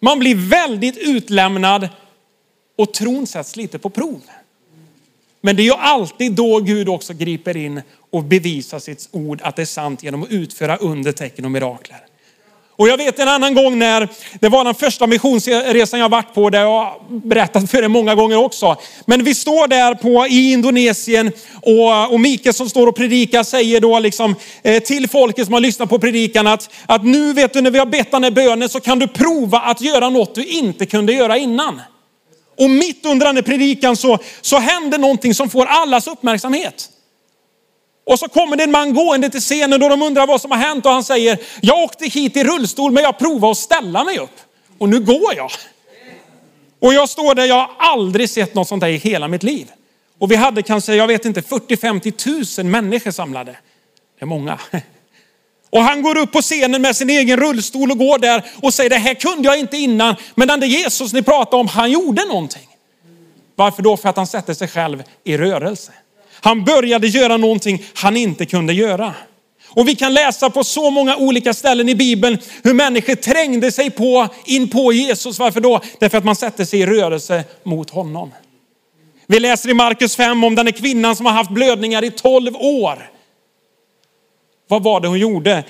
Man 0.01 0.19
blir 0.19 0.35
väldigt 0.35 0.97
utlämnad 0.97 1.89
och 2.77 2.93
tron 2.93 3.27
sätts 3.27 3.55
lite 3.55 3.79
på 3.79 3.89
prov. 3.89 4.21
Men 5.41 5.55
det 5.55 5.61
är 5.61 5.65
ju 5.65 5.73
alltid 5.73 6.31
då 6.31 6.59
Gud 6.59 6.89
också 6.89 7.13
griper 7.13 7.57
in 7.57 7.81
och 8.09 8.23
bevisar 8.23 8.79
sitt 8.79 9.09
ord 9.11 9.41
att 9.43 9.55
det 9.55 9.61
är 9.61 9.65
sant 9.65 10.03
genom 10.03 10.23
att 10.23 10.29
utföra 10.29 10.77
undertecken 10.77 11.45
och 11.45 11.51
mirakler. 11.51 12.08
Och 12.79 12.89
jag 12.89 12.97
vet 12.97 13.19
en 13.19 13.27
annan 13.27 13.53
gång 13.53 13.79
när 13.79 14.07
det 14.39 14.49
var 14.49 14.63
den 14.63 14.75
första 14.75 15.07
missionsresan 15.07 15.99
jag 15.99 16.09
varit 16.09 16.33
på, 16.33 16.49
där 16.49 16.61
jag 16.61 16.93
berättat 17.09 17.71
för 17.71 17.83
er 17.83 17.87
många 17.87 18.15
gånger 18.15 18.37
också. 18.37 18.75
Men 19.05 19.23
vi 19.23 19.35
står 19.35 19.67
där 19.67 19.95
på, 19.95 20.27
i 20.27 20.51
Indonesien 20.51 21.31
och, 21.61 22.13
och 22.13 22.19
Mikael 22.19 22.53
som 22.53 22.69
står 22.69 22.87
och 22.87 22.95
predikar 22.95 23.43
säger 23.43 23.79
då 23.81 23.99
liksom 23.99 24.35
eh, 24.63 24.83
till 24.83 25.09
folket 25.09 25.45
som 25.45 25.53
har 25.53 25.61
lyssnat 25.61 25.89
på 25.89 25.99
predikan 25.99 26.47
att, 26.47 26.69
att 26.85 27.05
nu 27.05 27.33
vet 27.33 27.53
du 27.53 27.61
när 27.61 27.71
vi 27.71 27.79
har 27.79 27.85
bett 27.85 28.11
den 28.11 28.23
här 28.23 28.31
bönen 28.31 28.69
så 28.69 28.79
kan 28.79 28.99
du 28.99 29.07
prova 29.07 29.59
att 29.59 29.81
göra 29.81 30.09
något 30.09 30.35
du 30.35 30.45
inte 30.45 30.85
kunde 30.85 31.13
göra 31.13 31.37
innan. 31.37 31.81
Och 32.57 32.69
mitt 32.69 33.05
under 33.05 33.25
den 33.25 33.35
här 33.35 33.43
predikan 33.43 33.95
så, 33.95 34.17
så 34.41 34.57
händer 34.57 34.97
någonting 34.97 35.33
som 35.33 35.49
får 35.49 35.65
allas 35.65 36.07
uppmärksamhet. 36.07 36.89
Och 38.09 38.19
så 38.19 38.27
kommer 38.27 38.57
det 38.57 38.63
en 38.63 38.71
man 38.71 38.93
gående 38.93 39.29
till 39.29 39.41
scenen 39.41 39.83
och 39.83 39.89
de 39.89 40.01
undrar 40.01 40.27
vad 40.27 40.41
som 40.41 40.51
har 40.51 40.57
hänt 40.57 40.85
och 40.85 40.91
han 40.91 41.03
säger, 41.03 41.37
jag 41.61 41.77
åkte 41.83 42.05
hit 42.05 42.37
i 42.37 42.43
rullstol 42.43 42.91
men 42.91 43.03
jag 43.03 43.17
provade 43.17 43.51
att 43.51 43.57
ställa 43.57 44.03
mig 44.03 44.19
upp. 44.19 44.39
Och 44.77 44.89
nu 44.89 44.99
går 44.99 45.35
jag. 45.35 45.51
Och 46.79 46.93
jag 46.93 47.09
står 47.09 47.35
där, 47.35 47.45
jag 47.45 47.55
har 47.55 47.71
aldrig 47.77 48.29
sett 48.29 48.55
något 48.55 48.67
sånt 48.67 48.81
där 48.81 48.87
i 48.87 48.97
hela 48.97 49.27
mitt 49.27 49.43
liv. 49.43 49.67
Och 50.19 50.31
vi 50.31 50.35
hade 50.35 50.61
kanske, 50.61 50.95
jag 50.95 51.07
vet 51.07 51.25
inte, 51.25 51.41
40-50 51.41 52.11
tusen 52.11 52.71
människor 52.71 53.11
samlade. 53.11 53.51
Det 54.19 54.23
är 54.23 54.25
många. 54.25 54.59
Och 55.69 55.81
han 55.81 56.01
går 56.01 56.17
upp 56.17 56.31
på 56.31 56.41
scenen 56.41 56.81
med 56.81 56.95
sin 56.95 57.09
egen 57.09 57.39
rullstol 57.39 57.91
och 57.91 57.97
går 57.97 58.17
där 58.17 58.45
och 58.61 58.73
säger, 58.73 58.89
det 58.89 58.95
här 58.95 59.13
kunde 59.13 59.47
jag 59.47 59.59
inte 59.59 59.77
innan, 59.77 60.15
men 60.35 60.47
den 60.47 60.59
där 60.59 60.67
Jesus 60.67 61.13
ni 61.13 61.23
pratade 61.23 61.61
om, 61.61 61.67
han 61.67 61.91
gjorde 61.91 62.25
någonting. 62.25 62.67
Varför 63.55 63.83
då? 63.83 63.97
För 63.97 64.09
att 64.09 64.17
han 64.17 64.27
sätter 64.27 64.53
sig 64.53 64.67
själv 64.67 65.03
i 65.23 65.37
rörelse. 65.37 65.91
Han 66.41 66.63
började 66.63 67.07
göra 67.07 67.37
någonting 67.37 67.83
han 67.93 68.17
inte 68.17 68.45
kunde 68.45 68.73
göra. 68.73 69.13
Och 69.67 69.87
vi 69.87 69.95
kan 69.95 70.13
läsa 70.13 70.49
på 70.49 70.63
så 70.63 70.91
många 70.91 71.17
olika 71.17 71.53
ställen 71.53 71.89
i 71.89 71.95
Bibeln 71.95 72.37
hur 72.63 72.73
människor 72.73 73.15
trängde 73.15 73.71
sig 73.71 73.91
på, 73.91 74.27
in 74.45 74.69
på 74.69 74.93
Jesus. 74.93 75.39
Varför 75.39 75.61
då? 75.61 75.81
Därför 75.99 76.17
att 76.17 76.23
man 76.23 76.35
sätter 76.35 76.65
sig 76.65 76.79
i 76.79 76.85
rörelse 76.85 77.43
mot 77.63 77.89
honom. 77.89 78.31
Vi 79.27 79.39
läser 79.39 79.69
i 79.69 79.73
Markus 79.73 80.15
5 80.15 80.43
om 80.43 80.55
den 80.55 80.67
här 80.67 80.73
kvinnan 80.73 81.15
som 81.15 81.25
har 81.25 81.33
haft 81.33 81.51
blödningar 81.51 82.03
i 82.03 82.11
12 82.11 82.55
år. 82.55 83.09
Vad 84.67 84.83
var 84.83 84.99
det 84.99 85.07
hon 85.07 85.19
gjorde? 85.19 85.63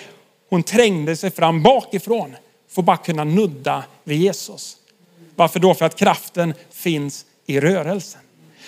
Hon 0.50 0.64
trängde 0.64 1.16
sig 1.16 1.32
fram 1.32 1.64
bakifrån 1.64 2.36
för 2.70 2.82
att 2.82 2.86
bara 2.86 2.98
kunna 2.98 3.24
nudda 3.24 3.84
vid 4.04 4.22
Jesus. 4.22 4.78
Varför 5.36 5.60
då? 5.60 5.74
För 5.74 5.86
att 5.86 5.96
kraften 5.96 6.54
finns 6.72 7.26
i 7.46 7.60
rörelsen. 7.60 8.22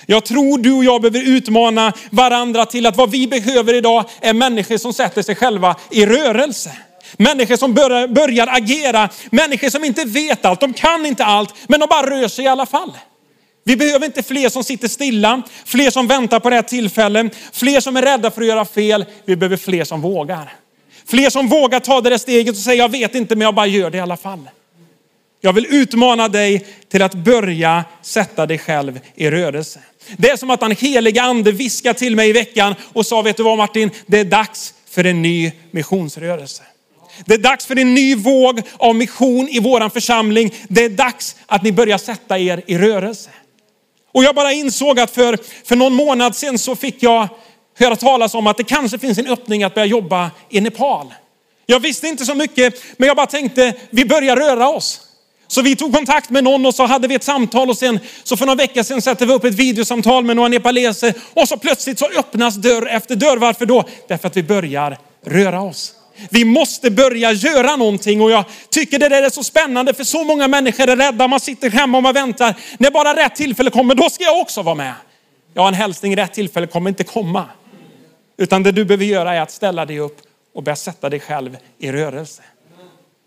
Jag 0.05 0.25
tror 0.25 0.57
du 0.57 0.71
och 0.71 0.83
jag 0.83 1.01
behöver 1.01 1.29
utmana 1.29 1.93
varandra 2.09 2.65
till 2.65 2.85
att 2.85 2.97
vad 2.97 3.11
vi 3.11 3.27
behöver 3.27 3.73
idag 3.73 4.05
är 4.21 4.33
människor 4.33 4.77
som 4.77 4.93
sätter 4.93 5.21
sig 5.21 5.35
själva 5.35 5.75
i 5.89 6.05
rörelse. 6.05 6.71
Människor 7.17 7.55
som 7.55 7.73
börjar, 7.73 8.07
börjar 8.07 8.47
agera, 8.47 9.09
människor 9.29 9.69
som 9.69 9.83
inte 9.83 10.05
vet 10.05 10.45
allt, 10.45 10.59
de 10.59 10.73
kan 10.73 11.05
inte 11.05 11.25
allt, 11.25 11.55
men 11.67 11.79
de 11.79 11.87
bara 11.89 12.09
rör 12.09 12.27
sig 12.27 12.45
i 12.45 12.47
alla 12.47 12.65
fall. 12.65 12.91
Vi 13.63 13.77
behöver 13.77 14.05
inte 14.05 14.23
fler 14.23 14.49
som 14.49 14.63
sitter 14.63 14.87
stilla, 14.87 15.41
fler 15.65 15.91
som 15.91 16.07
väntar 16.07 16.39
på 16.39 16.49
rätt 16.49 16.67
tillfälle, 16.67 17.29
fler 17.53 17.79
som 17.79 17.97
är 17.97 18.01
rädda 18.01 18.31
för 18.31 18.41
att 18.41 18.47
göra 18.47 18.65
fel. 18.65 19.05
Vi 19.25 19.35
behöver 19.35 19.57
fler 19.57 19.83
som 19.83 20.01
vågar. 20.01 20.53
Fler 21.07 21.29
som 21.29 21.47
vågar 21.47 21.79
ta 21.79 22.01
det 22.01 22.09
där 22.09 22.17
steget 22.17 22.55
och 22.55 22.61
säga, 22.61 22.75
jag 22.75 22.89
vet 22.89 23.15
inte 23.15 23.35
men 23.35 23.45
jag 23.45 23.55
bara 23.55 23.67
gör 23.67 23.89
det 23.89 23.97
i 23.97 24.01
alla 24.01 24.17
fall. 24.17 24.49
Jag 25.41 25.53
vill 25.53 25.67
utmana 25.69 26.27
dig 26.27 26.65
till 26.89 27.01
att 27.01 27.13
börja 27.13 27.85
sätta 28.01 28.45
dig 28.45 28.57
själv 28.57 28.99
i 29.15 29.29
rörelse. 29.29 29.79
Det 30.17 30.29
är 30.29 30.37
som 30.37 30.49
att 30.49 30.59
den 30.59 30.71
heliga 30.71 31.21
ande 31.21 31.51
viskade 31.51 31.99
till 31.99 32.15
mig 32.15 32.29
i 32.29 32.33
veckan 32.33 32.75
och 32.93 33.05
sa, 33.05 33.21
vet 33.21 33.37
du 33.37 33.43
vad 33.43 33.57
Martin, 33.57 33.91
det 34.05 34.19
är 34.19 34.25
dags 34.25 34.73
för 34.89 35.03
en 35.03 35.21
ny 35.21 35.51
missionsrörelse. 35.71 36.63
Det 37.25 37.33
är 37.33 37.37
dags 37.37 37.65
för 37.65 37.79
en 37.79 37.93
ny 37.93 38.15
våg 38.15 38.61
av 38.77 38.95
mission 38.95 39.49
i 39.49 39.59
våran 39.59 39.91
församling. 39.91 40.53
Det 40.67 40.83
är 40.83 40.89
dags 40.89 41.35
att 41.45 41.63
ni 41.63 41.71
börjar 41.71 41.97
sätta 41.97 42.39
er 42.39 42.63
i 42.67 42.77
rörelse. 42.77 43.29
Och 44.11 44.23
jag 44.23 44.35
bara 44.35 44.53
insåg 44.53 44.99
att 44.99 45.11
för, 45.11 45.37
för 45.65 45.75
någon 45.75 45.93
månad 45.93 46.35
sedan 46.35 46.57
så 46.57 46.75
fick 46.75 47.03
jag 47.03 47.27
höra 47.79 47.95
talas 47.95 48.33
om 48.33 48.47
att 48.47 48.57
det 48.57 48.63
kanske 48.63 48.99
finns 48.99 49.17
en 49.17 49.27
öppning 49.27 49.63
att 49.63 49.73
börja 49.73 49.85
jobba 49.85 50.31
i 50.49 50.61
Nepal. 50.61 51.13
Jag 51.65 51.79
visste 51.79 52.07
inte 52.07 52.25
så 52.25 52.35
mycket, 52.35 52.83
men 52.97 53.07
jag 53.07 53.17
bara 53.17 53.27
tänkte, 53.27 53.73
vi 53.89 54.05
börjar 54.05 54.35
röra 54.35 54.69
oss. 54.69 55.10
Så 55.51 55.61
vi 55.61 55.75
tog 55.75 55.93
kontakt 55.93 56.29
med 56.29 56.43
någon 56.43 56.65
och 56.65 56.75
så 56.75 56.85
hade 56.85 57.07
vi 57.07 57.15
ett 57.15 57.23
samtal 57.23 57.69
och 57.69 57.77
sen 57.77 57.99
så 58.23 58.37
för 58.37 58.45
några 58.45 58.57
veckor 58.57 58.83
sedan 58.83 59.01
satte 59.01 59.25
vi 59.25 59.33
upp 59.33 59.43
ett 59.43 59.53
videosamtal 59.53 60.23
med 60.25 60.35
några 60.35 60.49
nepaleser 60.49 61.13
och 61.33 61.47
så 61.47 61.57
plötsligt 61.57 61.99
så 61.99 62.07
öppnas 62.17 62.55
dörr 62.55 62.87
efter 62.87 63.15
dörr. 63.15 63.37
Varför 63.37 63.65
då? 63.65 63.83
Därför 64.07 64.27
att 64.27 64.37
vi 64.37 64.43
börjar 64.43 64.97
röra 65.25 65.61
oss. 65.61 65.93
Vi 66.29 66.45
måste 66.45 66.91
börja 66.91 67.31
göra 67.31 67.75
någonting 67.75 68.21
och 68.21 68.31
jag 68.31 68.45
tycker 68.69 68.99
det 68.99 69.09
där 69.09 69.23
är 69.23 69.29
så 69.29 69.43
spännande 69.43 69.93
för 69.93 70.03
så 70.03 70.23
många 70.23 70.47
människor 70.47 70.89
är 70.89 70.97
rädda. 70.97 71.27
Man 71.27 71.39
sitter 71.39 71.69
hemma 71.69 71.97
och 71.97 72.03
man 72.03 72.13
väntar. 72.13 72.55
När 72.77 72.91
bara 72.91 73.15
rätt 73.15 73.35
tillfälle 73.35 73.69
kommer, 73.69 73.95
då 73.95 74.09
ska 74.09 74.23
jag 74.23 74.39
också 74.39 74.61
vara 74.61 74.75
med. 74.75 74.93
Ja, 75.53 75.67
en 75.67 75.73
hälsning, 75.73 76.17
rätt 76.17 76.33
tillfälle 76.33 76.67
kommer 76.67 76.89
inte 76.89 77.03
komma. 77.03 77.45
Utan 78.37 78.63
det 78.63 78.71
du 78.71 78.85
behöver 78.85 79.05
göra 79.05 79.35
är 79.35 79.41
att 79.41 79.51
ställa 79.51 79.85
dig 79.85 79.99
upp 79.99 80.17
och 80.55 80.63
börja 80.63 80.75
sätta 80.75 81.09
dig 81.09 81.19
själv 81.19 81.57
i 81.79 81.91
rörelse. 81.91 82.41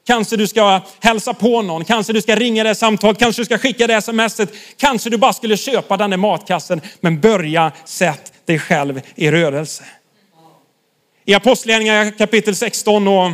Kanske 0.07 0.37
du 0.37 0.47
ska 0.47 0.81
hälsa 1.01 1.35
på 1.35 1.63
någon, 1.63 1.85
kanske 1.85 2.13
du 2.13 2.23
ska 2.23 2.37
ringa 2.37 2.65
det 2.65 2.75
samtalet, 2.75 3.19
kanske 3.19 3.43
du 3.43 3.47
ska 3.47 3.59
skicka 3.59 3.87
det 3.87 4.03
smset, 4.03 4.53
kanske 4.77 5.11
du 5.11 5.17
bara 5.17 5.33
skulle 5.33 5.57
köpa 5.57 5.97
den 5.97 6.11
där 6.11 6.17
matkassen. 6.17 6.81
Men 7.01 7.21
börja 7.21 7.73
sätt 7.85 8.33
dig 8.45 8.59
själv 8.59 9.01
i 9.15 9.31
rörelse. 9.31 9.85
I 11.25 11.35
Apostlagärningarna 11.35 12.11
kapitel 12.11 12.57
16 12.57 13.09
och 13.09 13.31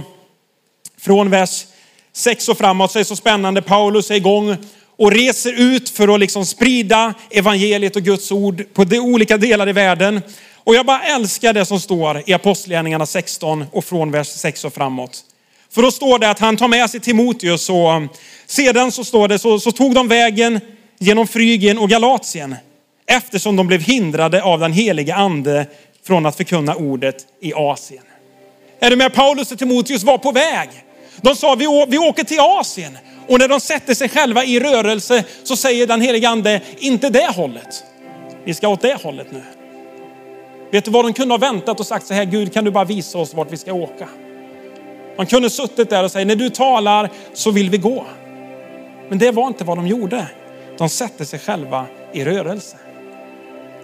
från 1.00 1.30
vers 1.30 1.66
6 2.12 2.48
och 2.48 2.58
framåt 2.58 2.90
så 2.90 2.98
är 2.98 3.00
det 3.00 3.04
så 3.04 3.16
spännande. 3.16 3.62
Paulus 3.62 4.10
är 4.10 4.14
igång 4.14 4.56
och 4.96 5.12
reser 5.12 5.52
ut 5.52 5.90
för 5.90 6.14
att 6.14 6.20
liksom 6.20 6.46
sprida 6.46 7.14
evangeliet 7.30 7.96
och 7.96 8.02
Guds 8.02 8.32
ord 8.32 8.64
på 8.74 8.84
de 8.84 8.98
olika 8.98 9.36
delar 9.36 9.68
i 9.68 9.72
världen. 9.72 10.20
Och 10.56 10.74
jag 10.74 10.86
bara 10.86 11.02
älskar 11.02 11.52
det 11.52 11.64
som 11.64 11.80
står 11.80 12.22
i 12.26 12.32
Apostlagärningarna 12.32 13.06
16 13.06 13.64
och 13.72 13.84
från 13.84 14.10
vers 14.10 14.28
6 14.28 14.64
och 14.64 14.74
framåt. 14.74 15.24
För 15.72 15.82
då 15.82 15.90
står 15.90 16.18
det 16.18 16.30
att 16.30 16.38
han 16.38 16.56
tar 16.56 16.68
med 16.68 16.90
sig 16.90 17.00
Timoteus 17.00 17.70
och 17.70 17.90
um, 17.96 18.08
sedan 18.46 18.92
så 18.92 19.04
står 19.04 19.28
det 19.28 19.38
så, 19.38 19.60
så 19.60 19.72
tog 19.72 19.94
de 19.94 20.08
vägen 20.08 20.60
genom 20.98 21.26
Frygien 21.26 21.78
och 21.78 21.90
Galatien 21.90 22.56
eftersom 23.06 23.56
de 23.56 23.66
blev 23.66 23.80
hindrade 23.80 24.42
av 24.42 24.60
den 24.60 24.72
helige 24.72 25.14
ande 25.14 25.66
från 26.06 26.26
att 26.26 26.36
förkunna 26.36 26.74
ordet 26.74 27.16
i 27.40 27.52
Asien. 27.54 28.02
Är 28.80 28.90
du 28.90 28.96
med? 28.96 29.14
Paulus 29.14 29.52
och 29.52 29.58
Timoteus 29.58 30.02
var 30.02 30.18
på 30.18 30.32
väg. 30.32 30.68
De 31.20 31.36
sa 31.36 31.54
vi, 31.54 31.86
vi 31.88 31.98
åker 31.98 32.24
till 32.24 32.40
Asien. 32.40 32.98
Och 33.28 33.38
när 33.38 33.48
de 33.48 33.60
sätter 33.60 33.94
sig 33.94 34.08
själva 34.08 34.44
i 34.44 34.60
rörelse 34.60 35.24
så 35.44 35.56
säger 35.56 35.86
den 35.86 36.00
helige 36.00 36.28
ande, 36.28 36.60
inte 36.78 37.10
det 37.10 37.32
hållet. 37.36 37.84
Vi 38.44 38.54
ska 38.54 38.68
åt 38.68 38.80
det 38.80 39.02
hållet 39.02 39.26
nu. 39.32 39.42
Vet 40.70 40.84
du 40.84 40.90
vad, 40.90 41.04
de 41.04 41.12
kunde 41.12 41.34
ha 41.34 41.38
väntat 41.38 41.80
och 41.80 41.86
sagt 41.86 42.06
så 42.06 42.14
här, 42.14 42.24
Gud 42.24 42.54
kan 42.54 42.64
du 42.64 42.70
bara 42.70 42.84
visa 42.84 43.18
oss 43.18 43.34
vart 43.34 43.52
vi 43.52 43.56
ska 43.56 43.72
åka. 43.72 44.08
Man 45.20 45.26
kunde 45.26 45.50
suttit 45.50 45.90
där 45.90 46.04
och 46.04 46.10
säga, 46.10 46.24
när 46.24 46.36
du 46.36 46.50
talar 46.50 47.10
så 47.32 47.50
vill 47.50 47.70
vi 47.70 47.78
gå. 47.78 48.06
Men 49.08 49.18
det 49.18 49.30
var 49.30 49.46
inte 49.46 49.64
vad 49.64 49.78
de 49.78 49.86
gjorde. 49.86 50.26
De 50.78 50.88
sätter 50.88 51.24
sig 51.24 51.38
själva 51.38 51.86
i 52.12 52.24
rörelse. 52.24 52.76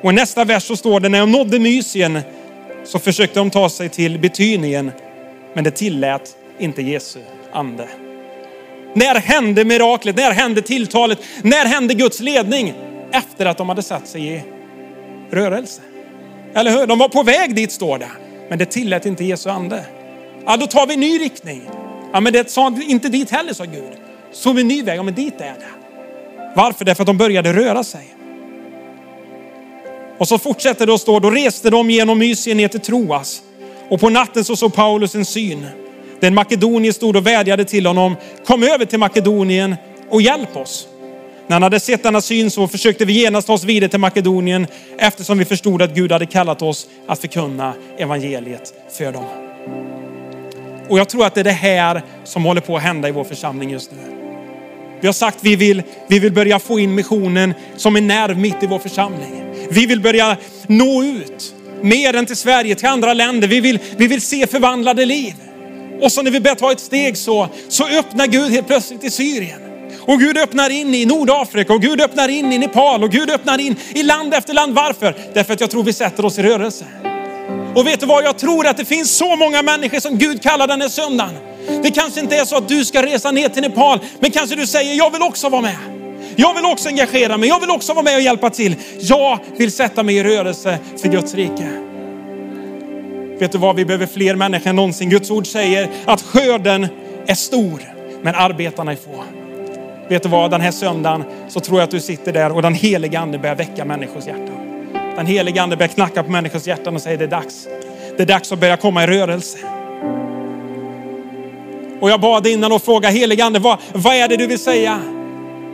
Och 0.02 0.10
i 0.10 0.14
nästa 0.14 0.44
vers 0.44 0.62
så 0.62 0.76
står 0.76 1.00
det, 1.00 1.08
när 1.08 1.20
de 1.20 1.32
nådde 1.32 1.58
Mysien 1.58 2.20
så 2.84 2.98
försökte 2.98 3.38
de 3.38 3.50
ta 3.50 3.68
sig 3.68 3.88
till 3.88 4.18
Betynien, 4.18 4.92
men 5.54 5.64
det 5.64 5.70
tillät 5.70 6.36
inte 6.58 6.82
Jesu 6.82 7.20
ande. 7.52 7.88
När 8.94 9.14
hände 9.14 9.64
miraklet? 9.64 10.16
När 10.16 10.30
hände 10.30 10.62
tilltalet? 10.62 11.18
När 11.42 11.66
hände 11.66 11.94
Guds 11.94 12.20
ledning? 12.20 12.74
Efter 13.12 13.46
att 13.46 13.58
de 13.58 13.68
hade 13.68 13.82
satt 13.82 14.08
sig 14.08 14.34
i 14.34 14.42
rörelse. 15.30 15.82
Eller 16.54 16.70
hur? 16.70 16.86
De 16.86 16.98
var 16.98 17.08
på 17.08 17.22
väg 17.22 17.54
dit 17.54 17.72
står 17.72 17.98
det. 17.98 18.10
Men 18.48 18.58
det 18.58 18.66
tillät 18.66 19.06
inte 19.06 19.24
Jesu 19.24 19.50
ande. 19.50 19.84
Ja, 20.46 20.56
då 20.56 20.66
tar 20.66 20.86
vi 20.86 20.94
en 20.94 21.00
ny 21.00 21.18
riktning. 21.18 21.62
Ja, 22.12 22.20
men 22.20 22.32
det 22.32 22.50
sa 22.50 22.74
inte 22.88 23.08
dit 23.08 23.30
heller, 23.30 23.52
sa 23.52 23.64
Gud. 23.64 23.92
Så 24.32 24.52
vi 24.52 24.60
en 24.60 24.68
ny 24.68 24.82
väg, 24.82 24.98
ja 24.98 25.02
men 25.02 25.14
dit 25.14 25.40
är 25.40 25.44
det. 25.44 25.66
Varför? 26.56 26.84
Därför 26.84 27.02
att 27.02 27.06
de 27.06 27.18
började 27.18 27.52
röra 27.52 27.84
sig. 27.84 28.14
Och 30.18 30.28
så 30.28 30.38
fortsätter 30.38 30.86
det 30.86 30.94
att 30.94 31.00
stå, 31.00 31.20
då 31.20 31.30
reste 31.30 31.70
de 31.70 31.90
genom 31.90 32.18
Mysien 32.18 32.56
ner 32.56 32.68
till 32.68 32.80
Troas. 32.80 33.42
Och 33.88 34.00
på 34.00 34.10
natten 34.10 34.44
så 34.44 34.56
såg 34.56 34.74
Paulus 34.74 35.14
en 35.14 35.24
syn. 35.24 35.66
Den 36.20 36.34
makedonier 36.34 36.92
stod 36.92 37.16
och 37.16 37.26
vädjade 37.26 37.64
till 37.64 37.86
honom, 37.86 38.16
kom 38.46 38.62
över 38.62 38.84
till 38.84 38.98
Makedonien 38.98 39.76
och 40.10 40.22
hjälp 40.22 40.56
oss. 40.56 40.88
När 41.46 41.54
han 41.54 41.62
hade 41.62 41.80
sett 41.80 42.02
denna 42.02 42.20
syn 42.20 42.50
så 42.50 42.68
försökte 42.68 43.04
vi 43.04 43.12
genast 43.12 43.46
ta 43.46 43.52
oss 43.52 43.64
vidare 43.64 43.90
till 43.90 44.00
Makedonien 44.00 44.66
eftersom 44.98 45.38
vi 45.38 45.44
förstod 45.44 45.82
att 45.82 45.94
Gud 45.94 46.12
hade 46.12 46.26
kallat 46.26 46.62
oss 46.62 46.88
att 47.06 47.18
förkunna 47.18 47.74
evangeliet 47.98 48.74
för 48.98 49.12
dem. 49.12 49.45
Och 50.88 50.98
jag 50.98 51.08
tror 51.08 51.26
att 51.26 51.34
det 51.34 51.40
är 51.40 51.44
det 51.44 51.50
här 51.50 52.02
som 52.24 52.44
håller 52.44 52.60
på 52.60 52.76
att 52.76 52.82
hända 52.82 53.08
i 53.08 53.12
vår 53.12 53.24
församling 53.24 53.70
just 53.70 53.90
nu. 53.90 54.16
Vi 55.00 55.06
har 55.06 55.12
sagt 55.12 55.36
att 55.36 55.44
vi 55.44 55.56
vill, 55.56 55.82
vi 56.08 56.18
vill 56.18 56.32
börja 56.32 56.58
få 56.58 56.78
in 56.78 56.94
missionen 56.94 57.54
som 57.76 57.96
en 57.96 58.06
nerv 58.06 58.38
mitt 58.38 58.62
i 58.62 58.66
vår 58.66 58.78
församling. 58.78 59.44
Vi 59.70 59.86
vill 59.86 60.00
börja 60.00 60.36
nå 60.66 61.02
ut 61.02 61.54
mer 61.80 62.14
än 62.16 62.26
till 62.26 62.36
Sverige, 62.36 62.74
till 62.74 62.88
andra 62.88 63.14
länder. 63.14 63.48
Vi 63.48 63.60
vill, 63.60 63.78
vi 63.96 64.06
vill 64.06 64.20
se 64.20 64.46
förvandlade 64.46 65.04
liv. 65.04 65.34
Och 66.00 66.12
så 66.12 66.22
när 66.22 66.30
vi 66.30 66.40
börjar 66.40 66.54
ta 66.54 66.72
ett 66.72 66.80
steg 66.80 67.16
så, 67.16 67.48
så 67.68 67.88
öppnar 67.88 68.26
Gud 68.26 68.50
helt 68.50 68.66
plötsligt 68.66 69.04
i 69.04 69.10
Syrien. 69.10 69.60
Och 70.00 70.20
Gud 70.20 70.38
öppnar 70.38 70.70
in 70.70 70.94
i 70.94 71.04
Nordafrika 71.04 71.72
och 71.72 71.82
Gud 71.82 72.00
öppnar 72.00 72.28
in 72.28 72.52
i 72.52 72.58
Nepal 72.58 73.04
och 73.04 73.10
Gud 73.10 73.30
öppnar 73.30 73.58
in 73.58 73.76
i 73.94 74.02
land 74.02 74.34
efter 74.34 74.54
land. 74.54 74.74
Varför? 74.74 75.16
Därför 75.34 75.52
att 75.52 75.60
jag 75.60 75.70
tror 75.70 75.82
vi 75.82 75.92
sätter 75.92 76.24
oss 76.24 76.38
i 76.38 76.42
rörelse. 76.42 76.84
Och 77.76 77.86
vet 77.86 78.00
du 78.00 78.06
vad? 78.06 78.24
Jag 78.24 78.38
tror 78.38 78.66
att 78.66 78.76
det 78.76 78.84
finns 78.84 79.16
så 79.16 79.36
många 79.36 79.62
människor 79.62 80.00
som 80.00 80.18
Gud 80.18 80.42
kallar 80.42 80.66
den 80.66 80.80
här 80.80 80.88
söndagen. 80.88 81.34
Det 81.82 81.90
kanske 81.90 82.20
inte 82.20 82.36
är 82.36 82.44
så 82.44 82.56
att 82.56 82.68
du 82.68 82.84
ska 82.84 83.02
resa 83.02 83.30
ner 83.30 83.48
till 83.48 83.62
Nepal, 83.62 83.98
men 84.20 84.30
kanske 84.30 84.56
du 84.56 84.66
säger, 84.66 84.94
jag 84.94 85.10
vill 85.10 85.22
också 85.22 85.48
vara 85.48 85.62
med. 85.62 85.76
Jag 86.36 86.54
vill 86.54 86.64
också 86.64 86.88
engagera 86.88 87.36
mig, 87.36 87.48
jag 87.48 87.60
vill 87.60 87.70
också 87.70 87.92
vara 87.92 88.04
med 88.04 88.14
och 88.14 88.20
hjälpa 88.20 88.50
till. 88.50 88.76
Jag 88.98 89.38
vill 89.56 89.72
sätta 89.72 90.02
mig 90.02 90.16
i 90.16 90.24
rörelse 90.24 90.78
för 91.02 91.08
Guds 91.08 91.34
rike. 91.34 91.70
Vet 93.38 93.52
du 93.52 93.58
vad, 93.58 93.76
vi 93.76 93.84
behöver 93.84 94.06
fler 94.06 94.34
människor 94.34 94.70
än 94.70 94.76
någonsin. 94.76 95.10
Guds 95.10 95.30
ord 95.30 95.46
säger 95.46 95.90
att 96.04 96.22
skörden 96.22 96.86
är 97.26 97.34
stor, 97.34 97.80
men 98.22 98.34
arbetarna 98.34 98.92
är 98.92 98.96
få. 98.96 99.24
Vet 100.08 100.22
du 100.22 100.28
vad, 100.28 100.50
den 100.50 100.60
här 100.60 100.70
söndagen 100.70 101.24
så 101.48 101.60
tror 101.60 101.78
jag 101.78 101.84
att 101.84 101.90
du 101.90 102.00
sitter 102.00 102.32
där 102.32 102.52
och 102.52 102.62
den 102.62 102.74
heliga 102.74 103.20
ande 103.20 103.38
börjar 103.38 103.56
väcka 103.56 103.84
människors 103.84 104.26
hjärtan. 104.26 104.65
Den 105.16 105.26
helige 105.26 105.62
ande 105.62 105.76
börjar 105.76 105.88
knacka 105.88 106.22
på 106.22 106.30
människors 106.30 106.66
hjärtan 106.66 106.94
och 106.94 107.02
säger 107.02 107.18
det 107.18 107.24
är 107.24 107.28
dags. 107.28 107.68
Det 108.16 108.22
är 108.22 108.26
dags 108.26 108.52
att 108.52 108.58
börja 108.58 108.76
komma 108.76 109.04
i 109.04 109.06
rörelse. 109.06 109.58
Och 112.00 112.10
jag 112.10 112.20
bad 112.20 112.46
innan 112.46 112.72
och 112.72 112.82
frågade 112.82 113.14
helige 113.14 113.44
ande, 113.44 113.58
vad, 113.58 113.78
vad 113.92 114.14
är 114.14 114.28
det 114.28 114.36
du 114.36 114.46
vill 114.46 114.58
säga? 114.58 115.00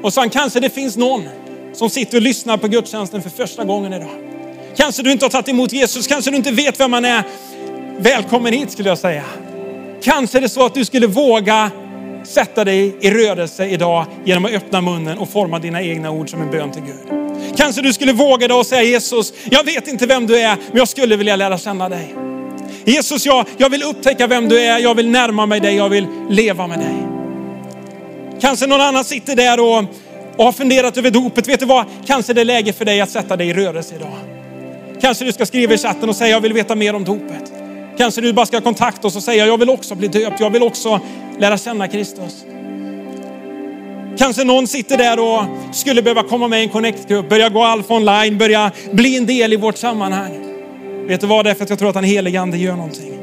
Och 0.02 0.12
sen 0.12 0.30
kanske 0.30 0.60
det 0.60 0.70
finns 0.70 0.96
någon 0.96 1.28
som 1.72 1.90
sitter 1.90 2.16
och 2.16 2.22
lyssnar 2.22 2.56
på 2.56 2.68
gudstjänsten 2.68 3.22
för 3.22 3.30
första 3.30 3.64
gången 3.64 3.92
idag. 3.92 4.10
Kanske 4.76 5.02
du 5.02 5.12
inte 5.12 5.24
har 5.24 5.30
tagit 5.30 5.48
emot 5.48 5.72
Jesus, 5.72 6.06
kanske 6.06 6.30
du 6.30 6.36
inte 6.36 6.50
vet 6.50 6.80
vem 6.80 6.90
man 6.90 7.04
är. 7.04 7.24
Välkommen 7.98 8.52
hit 8.52 8.72
skulle 8.72 8.88
jag 8.88 8.98
säga. 8.98 9.24
Kanske 10.02 10.38
är 10.38 10.42
det 10.42 10.48
så 10.48 10.66
att 10.66 10.74
du 10.74 10.84
skulle 10.84 11.06
våga 11.06 11.70
sätta 12.24 12.64
dig 12.64 12.96
i 13.00 13.10
rörelse 13.10 13.66
idag 13.66 14.06
genom 14.24 14.44
att 14.44 14.52
öppna 14.52 14.80
munnen 14.80 15.18
och 15.18 15.28
forma 15.28 15.58
dina 15.58 15.82
egna 15.82 16.10
ord 16.10 16.30
som 16.30 16.42
en 16.42 16.50
bön 16.50 16.72
till 16.72 16.82
Gud. 16.82 17.22
Kanske 17.56 17.82
du 17.82 17.92
skulle 17.92 18.12
våga 18.12 18.48
dig 18.48 18.56
och 18.56 18.66
säga 18.66 18.82
Jesus, 18.82 19.32
jag 19.50 19.64
vet 19.64 19.88
inte 19.88 20.06
vem 20.06 20.26
du 20.26 20.38
är, 20.38 20.56
men 20.68 20.76
jag 20.76 20.88
skulle 20.88 21.16
vilja 21.16 21.36
lära 21.36 21.58
känna 21.58 21.88
dig. 21.88 22.14
Jesus, 22.84 23.26
jag, 23.26 23.46
jag 23.56 23.70
vill 23.70 23.82
upptäcka 23.82 24.26
vem 24.26 24.48
du 24.48 24.60
är, 24.60 24.78
jag 24.78 24.94
vill 24.94 25.10
närma 25.10 25.46
mig 25.46 25.60
dig, 25.60 25.76
jag 25.76 25.88
vill 25.88 26.06
leva 26.30 26.66
med 26.66 26.78
dig. 26.78 26.94
Kanske 28.40 28.66
någon 28.66 28.80
annan 28.80 29.04
sitter 29.04 29.36
där 29.36 29.60
och, 29.60 29.84
och 30.36 30.44
har 30.44 30.52
funderat 30.52 30.98
över 30.98 31.10
dopet. 31.10 31.48
Vet 31.48 31.60
du 31.60 31.66
vad? 31.66 31.84
Kanske 32.06 32.32
det 32.32 32.40
är 32.40 32.44
läge 32.44 32.72
för 32.72 32.84
dig 32.84 33.00
att 33.00 33.10
sätta 33.10 33.36
dig 33.36 33.48
i 33.48 33.54
rörelse 33.54 33.94
idag. 33.94 34.18
Kanske 35.00 35.24
du 35.24 35.32
ska 35.32 35.46
skriva 35.46 35.74
i 35.74 35.78
chatten 35.78 36.08
och 36.08 36.16
säga, 36.16 36.30
jag 36.30 36.40
vill 36.40 36.52
veta 36.52 36.74
mer 36.74 36.94
om 36.94 37.04
dopet. 37.04 37.61
Kanske 38.02 38.20
du 38.20 38.32
bara 38.32 38.46
ska 38.46 38.60
kontakta 38.60 39.08
oss 39.08 39.16
och 39.16 39.22
säga, 39.22 39.46
jag 39.46 39.58
vill 39.58 39.70
också 39.70 39.94
bli 39.94 40.08
döpt, 40.08 40.40
jag 40.40 40.50
vill 40.50 40.62
också 40.62 41.00
lära 41.38 41.58
känna 41.58 41.88
Kristus. 41.88 42.44
Kanske 44.18 44.44
någon 44.44 44.66
sitter 44.66 44.98
där 44.98 45.18
och 45.20 45.74
skulle 45.76 46.02
behöva 46.02 46.22
komma 46.22 46.48
med 46.48 46.60
i 46.60 46.62
en 46.62 46.68
connect-grupp, 46.68 47.28
börja 47.28 47.48
gå 47.48 47.62
alfa 47.62 47.94
online, 47.94 48.38
börja 48.38 48.72
bli 48.92 49.16
en 49.16 49.26
del 49.26 49.52
i 49.52 49.56
vårt 49.56 49.76
sammanhang. 49.76 50.32
Vet 51.06 51.20
du 51.20 51.26
vad? 51.26 51.44
Det 51.44 51.50
är 51.50 51.54
för 51.54 51.64
att 51.64 51.70
jag 51.70 51.78
tror 51.78 51.88
att 51.88 51.94
den 51.94 52.04
helige 52.04 52.40
ande 52.40 52.58
gör 52.58 52.76
någonting. 52.76 53.18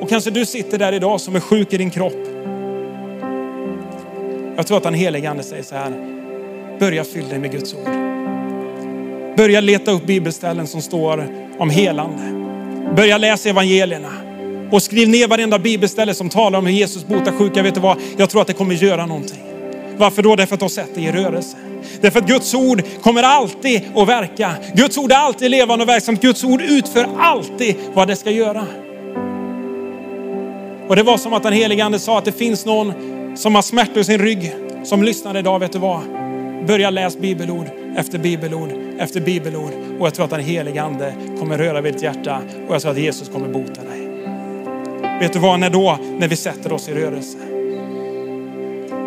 Och 0.00 0.08
kanske 0.08 0.30
du 0.30 0.46
sitter 0.46 0.78
där 0.78 0.92
idag 0.92 1.20
som 1.20 1.36
är 1.36 1.40
sjuk 1.40 1.72
i 1.72 1.76
din 1.76 1.90
kropp. 1.90 2.26
Jag 4.56 4.66
tror 4.66 4.76
att 4.76 4.82
den 4.84 4.94
helige 4.94 5.30
ande 5.30 5.42
säger 5.42 5.62
så 5.62 5.74
här, 5.74 5.92
börja 6.78 7.04
fylla 7.04 7.28
dig 7.28 7.38
med 7.38 7.52
Guds 7.52 7.74
ord. 7.74 7.90
Börja 9.36 9.60
leta 9.60 9.90
upp 9.90 10.06
bibelställen 10.06 10.66
som 10.66 10.82
står 10.82 11.43
om 11.58 11.70
helande. 11.70 12.22
Börja 12.96 13.18
läsa 13.18 13.48
evangelierna. 13.48 14.10
Och 14.70 14.82
skriv 14.82 15.08
ner 15.08 15.28
varenda 15.28 15.58
bibelställe 15.58 16.14
som 16.14 16.28
talar 16.28 16.58
om 16.58 16.66
hur 16.66 16.72
Jesus 16.72 17.06
botar 17.06 17.32
sjuka. 17.32 17.62
Vet 17.62 17.74
du 17.74 17.80
vad? 17.80 17.96
Jag 18.16 18.30
tror 18.30 18.40
att 18.40 18.46
det 18.46 18.52
kommer 18.52 18.74
göra 18.74 19.06
någonting. 19.06 19.40
Varför 19.96 20.22
då? 20.22 20.36
Därför 20.36 20.54
att 20.54 20.60
du 20.60 20.64
har 20.64 20.68
sett 20.68 20.94
det 20.94 21.00
i 21.00 21.12
rörelse. 21.12 21.56
Därför 22.00 22.20
att 22.20 22.26
Guds 22.26 22.54
ord 22.54 22.82
kommer 23.02 23.22
alltid 23.22 23.82
att 23.94 24.08
verka. 24.08 24.54
Guds 24.74 24.98
ord 24.98 25.12
är 25.12 25.16
alltid 25.16 25.50
levande 25.50 25.82
och 25.82 25.88
verksamt. 25.88 26.22
Guds 26.22 26.44
ord 26.44 26.62
utför 26.62 27.06
alltid 27.18 27.76
vad 27.94 28.08
det 28.08 28.16
ska 28.16 28.30
göra. 28.30 28.66
Och 30.88 30.96
det 30.96 31.02
var 31.02 31.16
som 31.16 31.32
att 31.32 31.42
den 31.42 31.52
helige 31.52 31.84
ande 31.84 31.98
sa 31.98 32.18
att 32.18 32.24
det 32.24 32.32
finns 32.32 32.64
någon 32.64 32.92
som 33.36 33.54
har 33.54 33.62
smärta 33.62 34.00
i 34.00 34.04
sin 34.04 34.18
rygg, 34.18 34.54
som 34.84 35.02
lyssnar 35.02 35.36
idag, 35.36 35.58
vet 35.58 35.72
du 35.72 35.78
vad? 35.78 36.00
Börja 36.66 36.90
läs 36.90 37.18
bibelord 37.18 37.66
efter 37.96 38.18
bibelord 38.18 38.83
efter 38.98 39.20
bibelord. 39.20 39.72
Och 39.98 40.06
jag 40.06 40.14
tror 40.14 40.24
att 40.24 40.30
den 40.30 40.40
helige 40.40 40.82
ande 40.82 41.14
kommer 41.38 41.58
röra 41.58 41.80
vid 41.80 41.92
ditt 41.94 42.02
hjärta 42.02 42.40
och 42.68 42.74
jag 42.74 42.82
tror 42.82 42.92
att 42.92 42.98
Jesus 42.98 43.28
kommer 43.28 43.48
bota 43.48 43.82
dig. 43.82 44.08
Vet 45.20 45.32
du 45.32 45.38
vad, 45.38 45.60
när 45.60 45.70
då? 45.70 45.98
När 46.18 46.28
vi 46.28 46.36
sätter 46.36 46.72
oss 46.72 46.88
i 46.88 46.94
rörelse. 46.94 47.38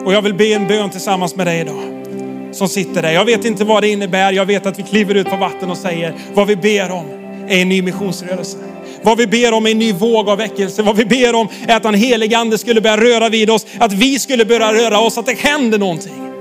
Och 0.06 0.14
jag 0.14 0.22
vill 0.22 0.34
be 0.34 0.54
en 0.54 0.68
bön 0.68 0.90
tillsammans 0.90 1.36
med 1.36 1.48
dig 1.48 1.60
idag. 1.60 2.04
Som 2.52 2.68
sitter 2.68 3.02
där. 3.02 3.12
Jag 3.12 3.26
vet 3.26 3.46
inte 3.46 3.64
vad 3.66 3.84
det 3.84 3.90
innebär. 3.90 4.34
Jag 4.34 4.46
vet 4.46 4.66
att 4.66 4.80
vi 4.80 4.84
kliver 4.84 5.16
ut 5.16 5.30
på 5.30 5.36
vatten 5.36 5.72
och 5.72 5.78
säger 5.78 6.14
vad 6.34 6.48
vi 6.48 6.56
ber 6.56 6.92
om 6.92 7.06
är 7.48 7.62
en 7.62 7.70
ny 7.70 7.82
missionsrörelse. 7.82 8.58
Vad 9.02 9.18
vi 9.18 9.28
ber 9.28 9.54
om 9.54 9.66
är 9.66 9.72
en 9.72 9.80
ny 9.80 9.94
våg 9.94 10.30
av 10.30 10.38
väckelse. 10.38 10.82
Vad 10.82 10.96
vi 10.96 11.06
ber 11.06 11.36
om 11.36 11.48
är 11.68 11.76
att 11.76 11.84
den 11.84 11.94
helige 11.94 12.38
ande 12.38 12.58
skulle 12.58 12.82
börja 12.82 12.98
röra 12.98 13.30
vid 13.30 13.50
oss. 13.50 13.66
Att 13.80 13.94
vi 13.94 14.20
skulle 14.20 14.46
börja 14.46 14.74
röra 14.74 15.00
oss, 15.00 15.18
att 15.18 15.26
det 15.26 15.40
händer 15.40 15.78
någonting. 15.78 16.32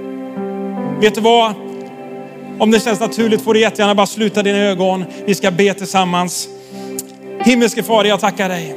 Vet 1.00 1.14
du 1.14 1.20
vad? 1.20 1.65
Om 2.58 2.70
det 2.70 2.80
känns 2.80 3.00
naturligt 3.00 3.42
får 3.42 3.54
du 3.54 3.60
jättegärna 3.60 3.94
bara 3.94 4.06
sluta 4.06 4.42
dina 4.42 4.58
ögon. 4.58 5.04
Vi 5.26 5.34
ska 5.34 5.50
be 5.50 5.74
tillsammans. 5.74 6.48
Himmelske 7.44 7.82
Fader, 7.82 8.08
jag 8.08 8.20
tackar 8.20 8.48
dig 8.48 8.76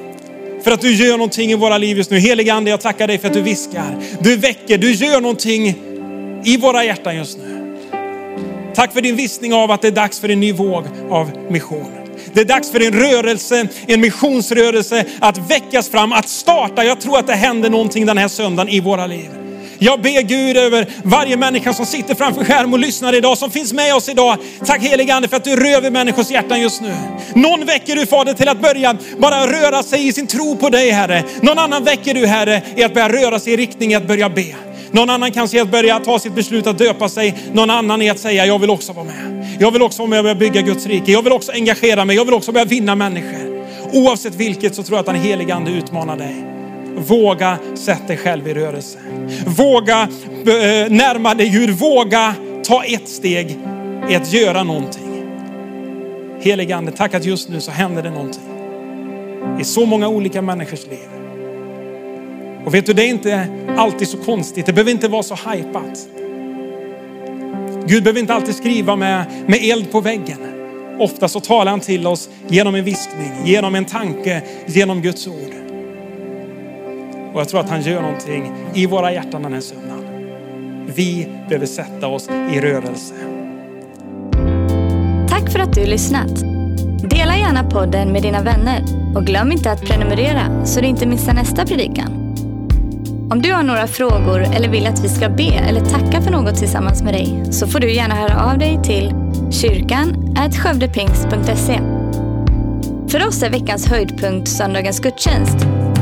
för 0.63 0.71
att 0.71 0.81
du 0.81 0.95
gör 0.95 1.12
någonting 1.12 1.51
i 1.51 1.55
våra 1.55 1.77
liv 1.77 1.98
just 1.98 2.12
nu. 2.12 2.19
Helige 2.19 2.53
Ande, 2.53 2.69
jag 2.69 2.81
tackar 2.81 3.07
dig 3.07 3.17
för 3.17 3.27
att 3.27 3.33
du 3.33 3.41
viskar, 3.41 3.98
du 4.19 4.36
väcker, 4.36 4.77
du 4.77 4.91
gör 4.91 5.21
någonting 5.21 5.75
i 6.45 6.57
våra 6.57 6.83
hjärtan 6.83 7.15
just 7.15 7.38
nu. 7.38 7.75
Tack 8.75 8.93
för 8.93 9.01
din 9.01 9.15
viskning 9.15 9.53
av 9.53 9.71
att 9.71 9.81
det 9.81 9.88
är 9.88 9.91
dags 9.91 10.19
för 10.19 10.29
en 10.29 10.39
ny 10.39 10.53
våg 10.53 10.83
av 11.09 11.31
mission. 11.50 11.91
Det 12.33 12.41
är 12.41 12.45
dags 12.45 12.71
för 12.71 12.88
en 12.88 12.93
rörelse, 12.93 13.67
en 13.88 14.01
missionsrörelse 14.01 15.05
att 15.19 15.51
väckas 15.51 15.89
fram, 15.89 16.13
att 16.13 16.29
starta. 16.29 16.83
Jag 16.83 17.01
tror 17.01 17.19
att 17.19 17.27
det 17.27 17.33
händer 17.33 17.69
någonting 17.69 18.05
den 18.05 18.17
här 18.17 18.27
söndagen 18.27 18.69
i 18.69 18.79
våra 18.79 19.07
liv. 19.07 19.38
Jag 19.79 20.01
ber 20.01 20.21
Gud 20.21 20.57
över 20.57 20.88
varje 21.03 21.38
människa 21.38 21.74
som 21.74 21.86
sitter 21.86 22.15
framför 22.15 22.45
skärm 22.45 22.74
och 22.74 22.79
lyssnar 22.79 23.15
idag, 23.15 23.38
som 23.38 23.51
finns 23.51 23.74
med 23.74 23.95
oss 23.95 24.09
idag. 24.09 24.38
Tack 24.65 24.81
helige 24.81 25.15
Ande 25.15 25.27
för 25.27 25.38
att 25.38 25.43
du 25.43 25.55
rör 25.55 25.81
vid 25.81 25.91
människors 25.91 26.31
hjärtan 26.31 26.62
just 26.62 26.81
nu. 26.81 26.93
Någon 27.36 27.65
väcker 27.65 27.95
du 27.95 28.05
Fader 28.05 28.33
till 28.33 28.50
att 28.50 28.62
börja 28.62 28.98
bara 29.17 29.48
röra 29.48 29.83
sig 29.83 30.07
i 30.07 30.13
sin 30.13 30.27
tro 30.27 30.55
på 30.55 30.69
dig 30.69 30.91
Herre. 30.91 31.24
Någon 31.41 31.59
annan 31.59 31.83
väcker 31.83 32.13
du 32.13 32.25
Herre 32.25 32.62
i 32.75 32.83
att 32.83 32.93
börja 32.93 33.09
röra 33.09 33.39
sig 33.39 33.53
i 33.53 33.57
riktning 33.57 33.91
i 33.91 33.95
att 33.95 34.07
börja 34.07 34.29
be. 34.29 34.55
Någon 34.91 35.09
annan 35.09 35.31
kanske 35.31 35.57
är 35.57 35.62
att 35.62 35.71
börja 35.71 36.00
ta 36.00 36.19
sitt 36.19 36.36
beslut 36.36 36.67
att 36.67 36.77
döpa 36.77 37.09
sig. 37.09 37.36
Någon 37.53 37.69
annan 37.69 38.01
är 38.01 38.12
att 38.12 38.19
säga, 38.19 38.45
jag 38.45 38.59
vill 38.59 38.69
också 38.69 38.93
vara 38.93 39.05
med. 39.05 39.48
Jag 39.59 39.71
vill 39.71 39.81
också 39.81 40.01
vara 40.01 40.09
med 40.09 40.19
och 40.19 40.24
börja 40.24 40.36
bygga 40.36 40.62
Guds 40.62 40.86
rike. 40.86 41.12
Jag 41.12 41.21
vill 41.21 41.33
också 41.33 41.51
engagera 41.51 42.05
mig. 42.05 42.15
Jag 42.15 42.25
vill 42.25 42.33
också 42.33 42.51
börja 42.51 42.65
vinna 42.65 42.95
människor. 42.95 43.65
Oavsett 43.93 44.36
vilket 44.36 44.75
så 44.75 44.83
tror 44.83 44.98
jag 44.98 45.00
att 45.00 45.13
den 45.13 45.24
helige 45.24 45.55
Ande 45.55 45.71
utmanar 45.71 46.17
dig. 46.17 46.59
Våga 47.00 47.58
sätta 47.75 48.08
dig 48.08 48.18
själv 48.18 48.48
i 48.48 48.53
rörelse. 48.53 49.00
Våga 49.46 50.01
eh, 50.01 50.91
närma 50.91 51.34
dig 51.34 51.50
Gud. 51.50 51.70
Våga 51.70 52.36
ta 52.63 52.84
ett 52.84 53.10
steg 53.10 53.58
i 54.10 54.15
att 54.15 54.34
göra 54.34 54.63
någonting. 54.63 55.24
Helige 56.41 56.75
Ande, 56.75 56.91
tack 56.91 57.13
att 57.13 57.25
just 57.25 57.50
nu 57.50 57.62
så 57.62 57.72
händer 57.72 58.03
det 58.03 58.10
någonting. 58.10 58.44
I 59.62 59.63
så 59.63 59.86
många 59.86 60.08
olika 60.08 60.41
människors 60.41 60.86
liv. 60.86 61.10
Och 62.65 62.74
vet 62.74 62.86
du, 62.86 62.93
det 62.93 63.04
är 63.04 63.10
inte 63.10 63.47
alltid 63.78 64.08
så 64.08 64.17
konstigt. 64.17 64.65
Det 64.65 64.73
behöver 64.73 64.91
inte 64.91 65.08
vara 65.08 65.23
så 65.23 65.36
hajpat. 65.36 66.08
Gud 67.88 68.04
behöver 68.04 68.19
inte 68.19 68.34
alltid 68.34 68.56
skriva 68.56 68.95
med, 68.95 69.26
med 69.47 69.60
eld 69.63 69.91
på 69.91 70.02
väggen. 70.02 70.38
Ofta 71.00 71.28
så 71.28 71.39
talar 71.39 71.71
han 71.71 71.80
till 71.80 72.08
oss 72.08 72.30
genom 72.47 72.76
en 72.76 72.84
viskning, 72.84 73.32
genom 73.45 73.76
en 73.76 73.86
tanke, 73.86 74.41
genom 74.65 75.02
Guds 75.02 75.28
ord. 75.28 75.59
Och 77.34 77.39
jag 77.39 77.50
tror 77.50 77.60
att 77.60 77.70
han 77.70 77.82
gör 77.82 78.02
någonting 78.02 78.54
i 78.74 78.86
våra 78.86 79.13
hjärtan 79.13 79.44
den 79.44 79.54
här 79.54 79.62
söndagen. 79.62 80.06
Vi 80.96 81.30
behöver 81.48 81.65
sätta 81.65 82.08
oss 82.08 82.30
i 82.54 82.60
rörelse. 82.60 83.13
Tack 85.30 85.52
för 85.52 85.60
att 85.60 85.74
du 85.74 85.86
lyssnat. 85.86 86.36
Dela 87.10 87.38
gärna 87.38 87.63
podden 87.63 88.12
med 88.12 88.22
dina 88.22 88.42
vänner 88.42 88.84
och 89.15 89.26
glöm 89.26 89.52
inte 89.52 89.72
att 89.72 89.82
prenumerera 89.82 90.65
så 90.65 90.82
du 90.82 90.88
inte 90.88 91.08
missar 91.08 91.34
nästa 91.34 91.65
predikan. 91.65 92.20
Om 93.32 93.42
du 93.42 93.54
har 93.54 93.63
några 93.63 93.88
frågor 93.88 94.42
eller 94.42 94.70
vill 94.70 94.88
att 94.88 95.04
vi 95.04 95.10
ska 95.10 95.30
be 95.30 95.54
eller 95.54 95.82
tacka 95.82 96.22
för 96.22 96.32
något 96.32 96.56
tillsammans 96.58 97.04
med 97.04 97.13
dig 97.13 97.44
så 97.52 97.68
får 97.68 97.80
du 97.80 97.94
gärna 97.94 98.15
höra 98.15 98.52
av 98.52 98.58
dig 98.58 98.80
till 98.84 99.13
kyrkan 99.52 100.36
skövdepingst.se. 100.54 101.80
För 103.08 103.28
oss 103.28 103.44
är 103.44 103.50
veckans 103.50 103.88
höjdpunkt 103.88 104.48
söndagens 104.48 105.00
gudstjänst 105.00 105.58